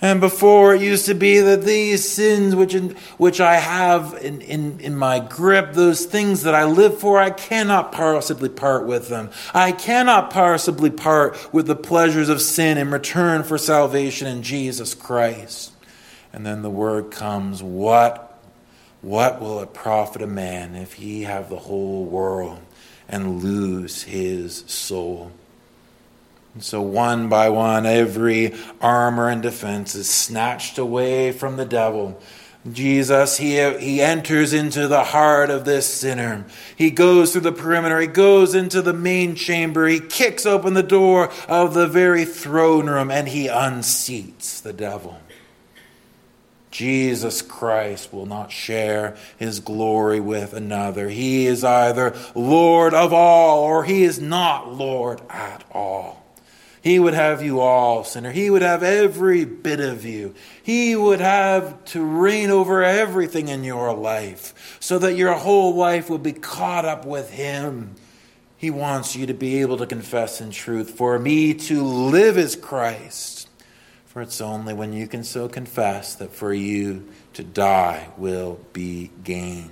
And 0.00 0.20
before 0.20 0.74
it 0.74 0.82
used 0.82 1.06
to 1.06 1.14
be 1.14 1.38
that 1.38 1.62
these 1.62 2.06
sins 2.08 2.56
which, 2.56 2.74
in, 2.74 2.96
which 3.18 3.40
I 3.40 3.54
have 3.54 4.18
in, 4.20 4.40
in, 4.40 4.80
in 4.80 4.96
my 4.96 5.20
grip, 5.20 5.74
those 5.74 6.06
things 6.06 6.42
that 6.42 6.56
I 6.56 6.64
live 6.64 6.98
for, 6.98 7.18
I 7.18 7.30
cannot 7.30 7.92
possibly 7.92 8.48
part 8.48 8.84
with 8.84 9.08
them. 9.08 9.30
I 9.54 9.70
cannot 9.70 10.30
possibly 10.30 10.90
part 10.90 11.52
with 11.54 11.68
the 11.68 11.76
pleasures 11.76 12.28
of 12.28 12.42
sin 12.42 12.78
in 12.78 12.90
return 12.90 13.44
for 13.44 13.58
salvation 13.58 14.26
in 14.26 14.42
Jesus 14.42 14.92
Christ. 14.92 15.71
And 16.32 16.46
then 16.46 16.62
the 16.62 16.70
word 16.70 17.10
comes, 17.10 17.62
what 17.62 18.32
what 19.02 19.40
will 19.40 19.60
it 19.60 19.74
profit 19.74 20.22
a 20.22 20.28
man 20.28 20.76
if 20.76 20.94
he 20.94 21.22
have 21.22 21.48
the 21.48 21.58
whole 21.58 22.04
world 22.04 22.60
and 23.08 23.42
lose 23.42 24.04
his 24.04 24.58
soul? 24.68 25.32
And 26.54 26.62
so, 26.62 26.80
one 26.80 27.28
by 27.28 27.48
one, 27.48 27.84
every 27.84 28.54
armor 28.80 29.28
and 29.28 29.42
defense 29.42 29.94
is 29.96 30.08
snatched 30.08 30.78
away 30.78 31.32
from 31.32 31.56
the 31.56 31.64
devil. 31.64 32.20
Jesus, 32.70 33.38
he, 33.38 33.56
he 33.80 34.00
enters 34.00 34.52
into 34.52 34.86
the 34.86 35.02
heart 35.02 35.50
of 35.50 35.64
this 35.64 35.92
sinner. 35.92 36.44
He 36.76 36.92
goes 36.92 37.32
through 37.32 37.40
the 37.40 37.50
perimeter. 37.50 37.98
He 37.98 38.06
goes 38.06 38.54
into 38.54 38.82
the 38.82 38.92
main 38.92 39.34
chamber. 39.34 39.88
He 39.88 39.98
kicks 39.98 40.46
open 40.46 40.74
the 40.74 40.84
door 40.84 41.32
of 41.48 41.74
the 41.74 41.88
very 41.88 42.24
throne 42.24 42.88
room 42.88 43.10
and 43.10 43.26
he 43.26 43.48
unseats 43.48 44.62
the 44.62 44.72
devil. 44.72 45.18
Jesus 46.72 47.42
Christ 47.42 48.12
will 48.12 48.26
not 48.26 48.50
share 48.50 49.16
his 49.36 49.60
glory 49.60 50.18
with 50.18 50.54
another. 50.54 51.08
He 51.08 51.46
is 51.46 51.62
either 51.62 52.16
Lord 52.34 52.94
of 52.94 53.12
all 53.12 53.62
or 53.62 53.84
he 53.84 54.02
is 54.02 54.20
not 54.20 54.72
Lord 54.72 55.20
at 55.30 55.62
all. 55.70 56.22
He 56.82 56.98
would 56.98 57.14
have 57.14 57.42
you 57.42 57.60
all, 57.60 58.02
sinner. 58.02 58.32
He 58.32 58.50
would 58.50 58.62
have 58.62 58.82
every 58.82 59.44
bit 59.44 59.78
of 59.78 60.04
you. 60.04 60.34
He 60.64 60.96
would 60.96 61.20
have 61.20 61.84
to 61.86 62.02
reign 62.02 62.50
over 62.50 62.82
everything 62.82 63.48
in 63.48 63.62
your 63.62 63.94
life 63.94 64.78
so 64.80 64.98
that 64.98 65.14
your 65.14 65.34
whole 65.34 65.76
life 65.76 66.10
would 66.10 66.24
be 66.24 66.32
caught 66.32 66.84
up 66.84 67.04
with 67.06 67.30
Him. 67.30 67.94
He 68.56 68.70
wants 68.70 69.14
you 69.14 69.26
to 69.26 69.34
be 69.34 69.60
able 69.60 69.76
to 69.76 69.86
confess 69.86 70.40
in 70.40 70.50
truth. 70.50 70.90
For 70.90 71.18
me 71.20 71.54
to 71.54 71.84
live 71.84 72.36
is 72.36 72.56
Christ. 72.56 73.31
For 74.12 74.20
it's 74.20 74.42
only 74.42 74.74
when 74.74 74.92
you 74.92 75.06
can 75.06 75.24
so 75.24 75.48
confess 75.48 76.16
that 76.16 76.34
for 76.34 76.52
you 76.52 77.08
to 77.32 77.42
die 77.42 78.08
will 78.18 78.60
be 78.74 79.10
gain. 79.24 79.70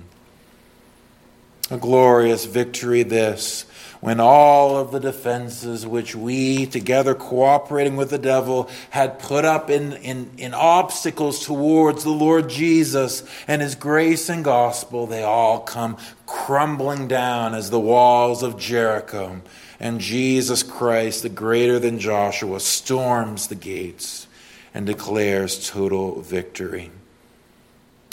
A 1.69 1.77
glorious 1.77 2.45
victory, 2.45 3.03
this 3.03 3.65
when 3.99 4.19
all 4.19 4.77
of 4.77 4.91
the 4.91 4.99
defenses 4.99 5.85
which 5.85 6.15
we, 6.15 6.65
together 6.65 7.13
cooperating 7.13 7.95
with 7.95 8.09
the 8.09 8.17
devil, 8.17 8.67
had 8.89 9.19
put 9.19 9.45
up 9.45 9.69
in, 9.69 9.93
in, 9.93 10.31
in 10.39 10.55
obstacles 10.55 11.45
towards 11.45 12.03
the 12.03 12.09
Lord 12.09 12.49
Jesus 12.49 13.23
and 13.47 13.61
his 13.61 13.75
grace 13.75 14.27
and 14.27 14.43
gospel, 14.43 15.05
they 15.05 15.21
all 15.21 15.59
come 15.59 15.97
crumbling 16.25 17.07
down 17.07 17.53
as 17.53 17.69
the 17.69 17.79
walls 17.79 18.41
of 18.41 18.57
Jericho. 18.57 19.39
And 19.79 20.01
Jesus 20.01 20.63
Christ, 20.63 21.21
the 21.21 21.29
greater 21.29 21.77
than 21.77 21.99
Joshua, 21.99 22.59
storms 22.59 23.45
the 23.45 23.55
gates 23.55 24.25
and 24.73 24.85
declares 24.85 25.69
total 25.69 26.21
victory. 26.21 26.91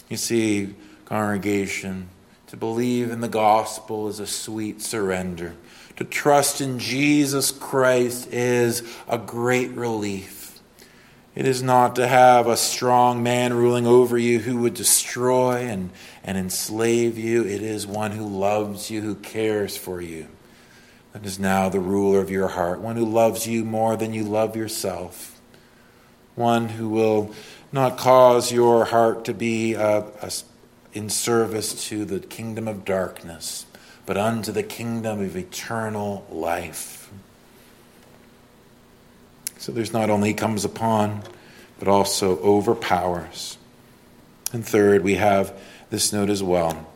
You 0.08 0.16
see, 0.16 0.74
congregation, 1.04 2.08
to 2.48 2.56
believe 2.56 3.10
in 3.10 3.20
the 3.20 3.28
gospel 3.28 4.08
is 4.08 4.20
a 4.20 4.26
sweet 4.26 4.80
surrender. 4.80 5.54
To 5.96 6.04
trust 6.04 6.60
in 6.60 6.78
Jesus 6.78 7.50
Christ 7.50 8.32
is 8.32 8.82
a 9.08 9.18
great 9.18 9.72
relief. 9.72 10.60
It 11.34 11.46
is 11.46 11.62
not 11.62 11.94
to 11.96 12.08
have 12.08 12.46
a 12.46 12.56
strong 12.56 13.22
man 13.22 13.52
ruling 13.54 13.86
over 13.86 14.18
you 14.18 14.40
who 14.40 14.58
would 14.58 14.74
destroy 14.74 15.68
and, 15.68 15.90
and 16.24 16.36
enslave 16.36 17.16
you. 17.16 17.44
It 17.44 17.62
is 17.62 17.86
one 17.86 18.10
who 18.10 18.26
loves 18.26 18.90
you, 18.90 19.02
who 19.02 19.14
cares 19.14 19.76
for 19.76 20.00
you. 20.00 20.26
That 21.12 21.24
is 21.24 21.38
now 21.38 21.68
the 21.68 21.80
ruler 21.80 22.20
of 22.20 22.30
your 22.30 22.48
heart, 22.48 22.80
one 22.80 22.96
who 22.96 23.04
loves 23.04 23.46
you 23.46 23.64
more 23.64 23.96
than 23.96 24.12
you 24.12 24.24
love 24.24 24.56
yourself, 24.56 25.37
one 26.38 26.70
who 26.70 26.88
will 26.88 27.34
not 27.72 27.98
cause 27.98 28.50
your 28.50 28.86
heart 28.86 29.26
to 29.26 29.34
be 29.34 29.76
uh, 29.76 30.02
in 30.94 31.10
service 31.10 31.88
to 31.88 32.04
the 32.04 32.20
kingdom 32.20 32.66
of 32.66 32.84
darkness 32.84 33.66
but 34.08 34.16
unto 34.16 34.50
the 34.50 34.62
kingdom 34.62 35.20
of 35.20 35.36
eternal 35.36 36.26
life. 36.30 37.10
So 39.58 39.70
there's 39.70 39.92
not 39.92 40.08
only 40.08 40.32
comes 40.32 40.64
upon, 40.64 41.24
but 41.78 41.88
also 41.88 42.38
overpowers. 42.38 43.58
And 44.50 44.66
third, 44.66 45.04
we 45.04 45.16
have 45.16 45.52
this 45.90 46.10
note 46.10 46.30
as 46.30 46.42
well. 46.42 46.88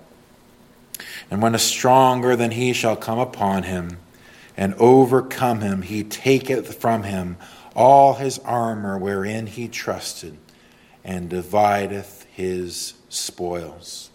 And 1.31 1.43
when 1.43 1.55
a 1.55 1.59
stronger 1.59 2.35
than 2.35 2.53
he 2.53 2.73
shall 2.73 2.97
come 2.97 3.19
upon 3.19 3.65
him 3.65 3.99
and 4.57 4.73
overcome 4.77 5.61
him, 5.61 5.83
he 5.83 6.05
taketh 6.05 6.81
from 6.81 7.03
him 7.03 7.37
all 7.75 8.15
his 8.15 8.39
armor 8.41 8.99
wherein 8.99 9.47
he 9.47 9.69
trusted, 9.69 10.37
and 11.05 11.29
divideth 11.29 12.27
his 12.33 12.95
spoils. 13.09 14.11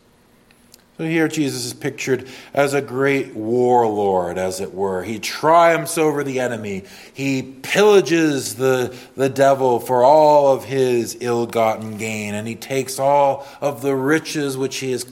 So 0.97 1.03
here 1.03 1.27
Jesus 1.27 1.63
is 1.63 1.75
pictured 1.75 2.27
as 2.55 2.73
a 2.73 2.81
great 2.81 3.35
warlord, 3.35 4.39
as 4.39 4.59
it 4.59 4.73
were. 4.73 5.03
He 5.03 5.19
triumphs 5.19 5.95
over 5.95 6.23
the 6.23 6.39
enemy. 6.39 6.85
He 7.13 7.43
pillages 7.43 8.55
the, 8.55 8.97
the 9.15 9.29
devil 9.29 9.79
for 9.79 10.03
all 10.03 10.51
of 10.51 10.63
his 10.63 11.15
ill 11.21 11.45
gotten 11.45 11.97
gain, 11.97 12.33
and 12.33 12.47
he 12.47 12.55
takes 12.55 12.97
all 12.97 13.47
of 13.61 13.83
the 13.83 13.95
riches 13.95 14.57
which 14.57 14.77
he, 14.77 14.91
has, 14.91 15.03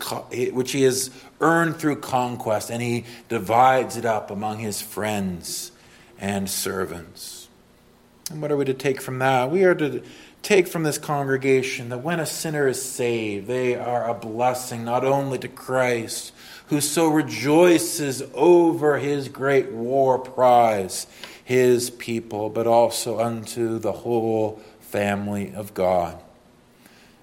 which 0.52 0.72
he 0.72 0.82
has 0.82 1.12
earned 1.40 1.76
through 1.76 1.98
conquest, 1.98 2.72
and 2.72 2.82
he 2.82 3.06
divides 3.30 3.96
it 3.96 4.06
up 4.06 4.32
among 4.32 4.58
his 4.58 4.82
friends 4.82 5.72
and 6.18 6.50
servants. 6.50 7.35
And 8.32 8.42
what 8.42 8.52
are 8.52 8.58
we 8.58 8.66
to 8.66 8.74
take 8.74 9.02
from 9.02 9.20
that? 9.20 9.52
We 9.52 9.64
are 9.64 9.76
to 9.76 10.02
take 10.42 10.68
from 10.68 10.84
this 10.84 10.98
congregation 10.98 11.90
that 11.90 12.00
when 12.04 12.20
a 12.20 12.26
sinner 12.26 12.68
is 12.68 12.82
saved, 12.82 13.48
they 13.48 13.76
are 13.76 14.10
a 14.10 14.14
blessing 14.14 14.84
not 14.84 15.06
only 15.06 15.38
to 15.40 15.48
Christ, 15.48 16.34
who 16.68 16.82
so 16.82 17.08
rejoices 17.08 18.24
over 18.34 18.98
his 18.98 19.30
great 19.30 19.72
war 19.72 20.18
prize, 20.18 21.08
his 21.44 21.90
people, 21.92 22.50
but 22.50 22.66
also 22.66 23.20
unto 23.20 23.78
the 23.78 23.92
whole 23.92 24.60
family 24.80 25.54
of 25.54 25.74
God. 25.74 26.20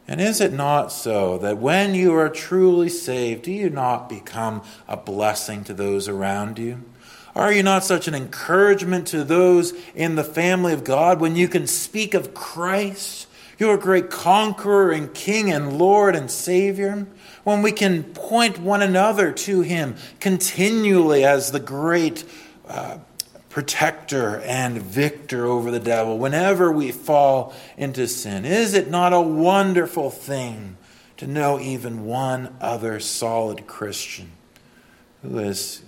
And 0.07 0.21
is 0.21 0.41
it 0.41 0.53
not 0.53 0.93
so 0.93 1.39
that 1.39 1.59
when 1.59 1.95
you 1.95 2.15
are 2.15 2.29
truly 2.29 2.89
saved, 2.89 3.43
do 3.43 3.53
you 3.53 3.71
not 3.71 4.09
become 4.09 4.63
a 4.87 4.97
blessing 4.97 5.65
to 5.65 5.75
those 5.75 6.09
around 6.09 6.59
you? 6.59 6.83
Are 7.35 7.53
you 7.53 7.63
not 7.63 7.85
such 7.85 8.09
an 8.09 8.15
encouragement 8.15 9.07
to 9.09 9.25
those 9.25 9.73
in 9.95 10.17
the 10.17 10.25
family 10.25 10.73
of 10.73 10.85
God 10.85 11.21
when 11.21 11.35
you 11.35 11.49
can 11.49 11.67
speak 11.67 12.15
of 12.15 12.35
Christ, 12.35 13.27
your 13.59 13.79
great 13.79 14.11
conqueror 14.11 14.93
and 14.93 15.13
King 15.15 15.51
and 15.51 15.79
Lord 15.79 16.15
and 16.15 16.31
Savior? 16.31 17.07
When 17.45 17.63
we 17.63 17.73
can 17.73 18.05
point 18.05 18.59
one 18.59 18.83
another 18.83 19.33
to 19.33 19.63
Him 19.63 19.97
continually 20.21 21.25
as 21.25 21.53
the 21.53 21.61
great 21.61 22.25
uh, 22.69 22.99
protector 23.53 24.41
and 24.41 24.81
victor 24.81 25.45
over 25.45 25.71
the 25.71 25.79
devil 25.79 26.19
whenever 26.19 26.73
we 26.73 26.91
fall 26.91 27.55
into 27.77 28.09
sin? 28.09 28.47
Is 28.47 28.73
it 28.73 28.91
not 28.91 29.13
a 29.13 29.21
wonderful 29.21 30.11
thing 30.11 30.79
to 31.19 31.27
know 31.27 31.61
even 31.61 32.07
one 32.07 32.57
other 32.63 32.99
solid 32.99 33.67
Christian 33.67 34.33
who 35.23 35.37
has 35.37 35.83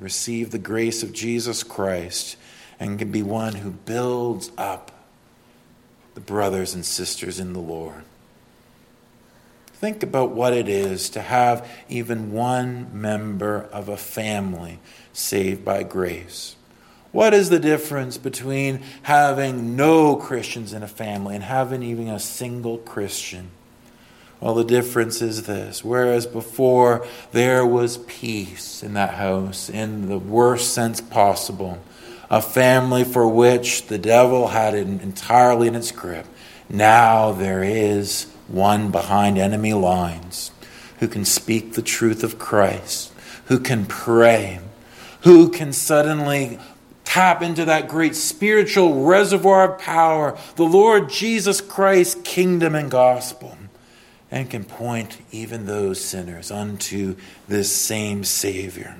receive 0.00 0.50
the 0.50 0.58
grace 0.58 1.02
of 1.02 1.12
Jesus 1.12 1.62
Christ 1.62 2.36
and 2.80 2.98
can 2.98 3.10
be 3.10 3.22
one 3.22 3.54
who 3.54 3.70
builds 3.70 4.50
up 4.56 4.92
the 6.14 6.20
brothers 6.20 6.74
and 6.74 6.84
sisters 6.84 7.38
in 7.38 7.52
the 7.52 7.60
Lord. 7.60 8.04
Think 9.74 10.02
about 10.02 10.30
what 10.30 10.52
it 10.52 10.68
is 10.68 11.10
to 11.10 11.22
have 11.22 11.68
even 11.88 12.32
one 12.32 13.00
member 13.00 13.68
of 13.72 13.88
a 13.88 13.96
family 13.96 14.80
saved 15.12 15.64
by 15.64 15.84
grace. 15.84 16.56
What 17.12 17.32
is 17.32 17.48
the 17.48 17.60
difference 17.60 18.18
between 18.18 18.82
having 19.02 19.76
no 19.76 20.16
Christians 20.16 20.72
in 20.72 20.82
a 20.82 20.88
family 20.88 21.36
and 21.36 21.44
having 21.44 21.82
even 21.82 22.08
a 22.08 22.18
single 22.18 22.78
Christian? 22.78 23.50
Well, 24.40 24.54
the 24.54 24.64
difference 24.64 25.20
is 25.20 25.44
this. 25.44 25.84
Whereas 25.84 26.26
before 26.26 27.06
there 27.32 27.66
was 27.66 27.98
peace 27.98 28.82
in 28.84 28.94
that 28.94 29.14
house, 29.14 29.68
in 29.68 30.08
the 30.08 30.18
worst 30.18 30.72
sense 30.72 31.00
possible, 31.00 31.78
a 32.30 32.40
family 32.40 33.02
for 33.02 33.26
which 33.26 33.86
the 33.86 33.98
devil 33.98 34.48
had 34.48 34.74
it 34.74 34.86
entirely 34.86 35.66
in 35.66 35.74
its 35.74 35.90
grip, 35.90 36.26
now 36.68 37.32
there 37.32 37.64
is 37.64 38.24
one 38.46 38.92
behind 38.92 39.38
enemy 39.38 39.74
lines 39.74 40.52
who 41.00 41.08
can 41.08 41.24
speak 41.24 41.72
the 41.72 41.82
truth 41.82 42.22
of 42.22 42.38
Christ, 42.38 43.12
who 43.46 43.58
can 43.58 43.86
pray, 43.86 44.60
who 45.22 45.48
can 45.48 45.72
suddenly 45.72 46.60
tap 47.04 47.42
into 47.42 47.64
that 47.64 47.88
great 47.88 48.14
spiritual 48.14 49.04
reservoir 49.04 49.72
of 49.72 49.80
power, 49.80 50.38
the 50.56 50.64
Lord 50.64 51.08
Jesus 51.08 51.60
Christ's 51.60 52.20
kingdom 52.22 52.76
and 52.76 52.90
gospel 52.90 53.58
and 54.30 54.50
can 54.50 54.64
point 54.64 55.18
even 55.30 55.66
those 55.66 56.04
sinners 56.04 56.50
unto 56.50 57.16
this 57.46 57.74
same 57.74 58.24
Savior. 58.24 58.96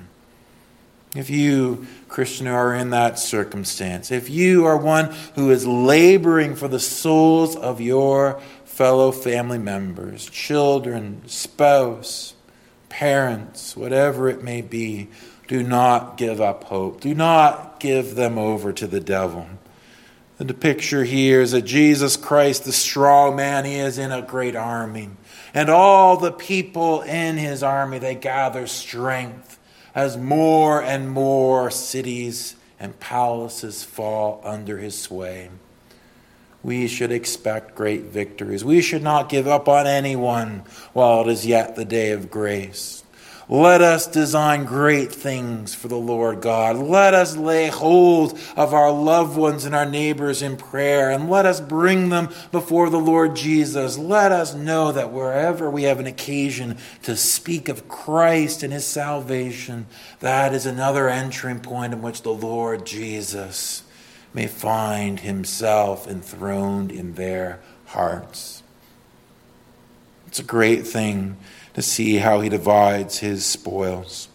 If 1.15 1.29
you, 1.29 1.87
Christian, 2.07 2.47
are 2.47 2.73
in 2.73 2.91
that 2.91 3.17
circumstance, 3.17 4.11
if 4.11 4.29
you 4.29 4.65
are 4.65 4.77
one 4.77 5.13
who 5.35 5.49
is 5.49 5.65
laboring 5.65 6.55
for 6.55 6.67
the 6.67 6.79
souls 6.79 7.55
of 7.55 7.81
your 7.81 8.39
fellow 8.65 9.11
family 9.11 9.57
members, 9.57 10.29
children, 10.29 11.23
spouse, 11.27 12.35
parents, 12.89 13.75
whatever 13.75 14.29
it 14.29 14.43
may 14.43 14.61
be, 14.61 15.09
do 15.47 15.63
not 15.63 16.15
give 16.17 16.39
up 16.39 16.65
hope. 16.65 17.01
Do 17.01 17.15
not 17.15 17.79
give 17.79 18.13
them 18.13 18.37
over 18.37 18.71
to 18.71 18.85
the 18.85 18.99
devil. 18.99 19.47
The 20.37 20.53
picture 20.53 21.03
here 21.03 21.41
is 21.41 21.51
that 21.51 21.63
Jesus 21.63 22.15
Christ, 22.15 22.63
the 22.63 22.71
strong 22.71 23.35
man, 23.35 23.65
he 23.65 23.75
is 23.75 23.97
in 23.97 24.11
a 24.11 24.21
great 24.21 24.55
army. 24.55 25.09
And 25.53 25.69
all 25.69 26.17
the 26.17 26.31
people 26.31 27.01
in 27.01 27.37
his 27.37 27.63
army, 27.63 27.99
they 27.99 28.15
gather 28.15 28.67
strength 28.67 29.59
as 29.95 30.17
more 30.17 30.81
and 30.83 31.09
more 31.09 31.71
cities 31.71 32.55
and 32.79 32.99
palaces 32.99 33.83
fall 33.83 34.41
under 34.43 34.77
his 34.77 34.99
sway. 34.99 35.49
We 36.61 36.87
should 36.87 37.11
expect 37.11 37.75
great 37.75 38.03
victories. 38.03 38.65
We 38.65 38.81
should 38.81 39.03
not 39.03 39.29
give 39.29 39.47
up 39.47 39.67
on 39.67 39.87
anyone 39.87 40.63
while 40.93 41.21
it 41.21 41.31
is 41.31 41.45
yet 41.45 41.75
the 41.75 41.85
day 41.85 42.11
of 42.11 42.29
grace. 42.29 42.98
Let 43.51 43.81
us 43.81 44.05
design 44.05 44.65
great 44.65 45.11
things 45.11 45.73
for 45.73 45.87
the 45.87 45.97
Lord 45.97 46.39
God. 46.39 46.77
Let 46.77 47.15
us 47.15 47.35
lay 47.35 47.69
hold 47.69 48.37
of 48.55 48.75
our 48.75 48.91
loved 48.91 49.35
ones 49.35 49.65
and 49.65 49.73
our 49.73 49.87
neighbors 49.87 50.43
in 50.43 50.55
prayer, 50.55 51.09
and 51.09 51.31
let 51.31 51.47
us 51.47 51.59
bring 51.59 52.09
them 52.09 52.29
before 52.51 52.91
the 52.91 52.99
Lord 52.99 53.35
Jesus. 53.35 53.97
Let 53.97 54.31
us 54.31 54.53
know 54.53 54.91
that 54.91 55.11
wherever 55.11 55.67
we 55.67 55.83
have 55.83 55.99
an 55.99 56.05
occasion 56.05 56.77
to 57.01 57.17
speak 57.17 57.69
of 57.69 57.89
Christ 57.89 58.61
and 58.61 58.71
his 58.71 58.85
salvation, 58.85 59.87
that 60.19 60.53
is 60.53 60.67
another 60.67 61.09
entering 61.09 61.59
point 61.59 61.91
in 61.91 62.03
which 62.03 62.21
the 62.21 62.29
Lord 62.29 62.85
Jesus 62.85 63.81
may 64.31 64.45
find 64.45 65.21
himself 65.21 66.07
enthroned 66.07 66.91
in 66.91 67.15
their 67.15 67.61
hearts. 67.87 68.61
It's 70.29 70.37
a 70.37 70.43
great 70.43 70.85
thing 70.85 71.37
to 71.73 71.81
see 71.81 72.17
how 72.17 72.41
he 72.41 72.49
divides 72.49 73.17
his 73.17 73.43
spoils. 73.43 74.27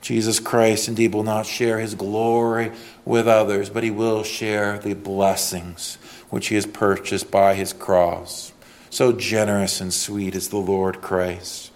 Jesus 0.00 0.40
Christ 0.40 0.88
indeed 0.88 1.12
will 1.12 1.24
not 1.24 1.44
share 1.44 1.78
his 1.78 1.94
glory 1.94 2.72
with 3.04 3.28
others, 3.28 3.68
but 3.68 3.84
he 3.84 3.90
will 3.90 4.22
share 4.22 4.78
the 4.78 4.94
blessings 4.94 5.96
which 6.30 6.46
he 6.46 6.54
has 6.54 6.64
purchased 6.64 7.30
by 7.30 7.52
his 7.52 7.74
cross. 7.74 8.54
So 8.88 9.12
generous 9.12 9.78
and 9.78 9.92
sweet 9.92 10.34
is 10.34 10.48
the 10.48 10.56
Lord 10.56 11.02
Christ. 11.02 11.70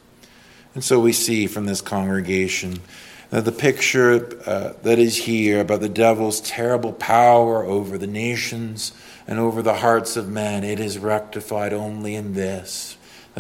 And 0.75 0.83
so 0.83 0.99
we 0.99 1.13
see 1.13 1.47
from 1.47 1.67
this 1.67 1.83
congregation 1.83 2.81
that 3.29 3.45
the 3.45 3.53
picture 3.53 4.41
uh, 4.47 4.73
that 4.85 4.99
is 4.99 5.19
here 5.19 5.61
about 5.61 5.83
the 5.83 5.91
devil's 5.91 6.41
terrible 6.41 6.95
power 6.95 7.63
over 7.63 7.99
the 7.99 8.07
nations 8.07 8.95
and 9.27 9.39
over 9.39 9.61
the 9.61 9.75
hearts 9.75 10.17
of 10.17 10.31
men, 10.31 10.65
it 10.65 10.81
is 10.81 10.99
rectified 10.99 11.75
only 11.75 12.15
in 12.15 12.33
this 12.33 12.97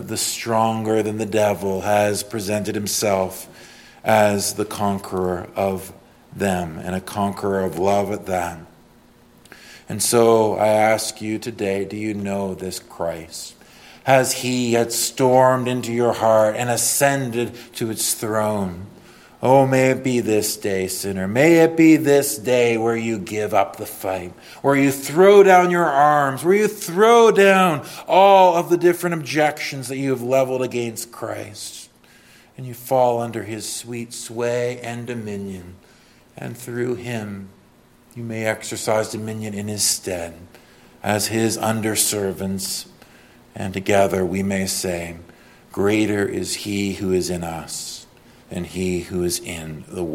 the 0.09 0.17
stronger 0.17 1.03
than 1.03 1.19
the 1.19 1.27
devil 1.27 1.83
has 1.83 2.23
presented 2.23 2.75
himself 2.75 3.49
as 4.05 4.55
the 4.55 4.65
conqueror 4.65 5.49
of 5.55 5.93
them 6.35 6.79
and 6.79 6.95
a 6.95 7.01
conqueror 7.01 7.61
of 7.61 7.79
love 7.79 8.11
at 8.11 8.27
that. 8.27 8.59
And 9.89 10.03
so 10.03 10.55
I 10.55 10.69
ask 10.69 11.21
you 11.21 11.39
today 11.39 11.85
do 11.85 11.97
you 11.97 12.15
know 12.15 12.55
this 12.55 12.79
Christ? 12.79 13.55
Has 14.05 14.33
he 14.33 14.73
had 14.73 14.93
stormed 14.93 15.69
into 15.69 15.93
your 15.93 16.13
heart 16.13 16.57
and 16.57 16.71
ascended 16.71 17.55
to 17.75 17.91
its 17.91 18.15
throne? 18.15 18.87
Oh, 19.43 19.67
may 19.67 19.91
it 19.91 20.05
be 20.05 20.21
this 20.21 20.59
day, 20.59 20.87
sinner. 20.87 21.27
May 21.27 21.61
it 21.61 21.75
be 21.75 21.97
this 21.97 22.37
day 22.37 22.77
where 22.77 22.97
you 22.97 23.19
give 23.19 23.55
up 23.55 23.77
the 23.77 23.87
fight, 23.87 24.35
where 24.61 24.77
you 24.77 24.93
throw 24.93 25.43
down 25.43 25.71
your 25.71 25.87
arms, 25.87 26.45
where 26.45 26.55
you 26.55 26.69
throw 26.69 27.31
down 27.31 27.87
all 28.07 28.55
of 28.55 28.69
the 28.69 28.77
different 28.77 29.15
objections 29.15 29.89
that 29.89 29.97
you 29.97 30.11
have 30.11 30.21
leveled 30.21 30.61
against 30.61 31.11
Christ, 31.11 31.89
and 32.59 32.67
you 32.67 32.75
fall 32.75 33.19
under 33.23 33.45
his 33.45 33.67
sweet 33.67 34.13
sway 34.13 34.79
and 34.81 35.07
dominion. 35.07 35.77
And 36.37 36.55
through 36.55 36.97
him, 36.97 37.49
you 38.15 38.23
may 38.23 38.45
exercise 38.45 39.11
dominion 39.11 39.55
in 39.55 39.69
his 39.69 39.83
stead 39.83 40.35
as 41.03 41.29
his 41.29 41.57
underservants. 41.57 42.89
And 43.55 43.73
together 43.73 44.25
we 44.25 44.43
may 44.43 44.67
say, 44.67 45.17
Greater 45.73 46.27
is 46.27 46.57
he 46.57 46.95
who 46.95 47.13
is 47.13 47.31
in 47.31 47.43
us 47.43 48.00
and 48.51 48.67
he 48.67 49.01
who 49.01 49.23
is 49.23 49.39
in 49.39 49.85
the 49.89 50.03
world. 50.03 50.09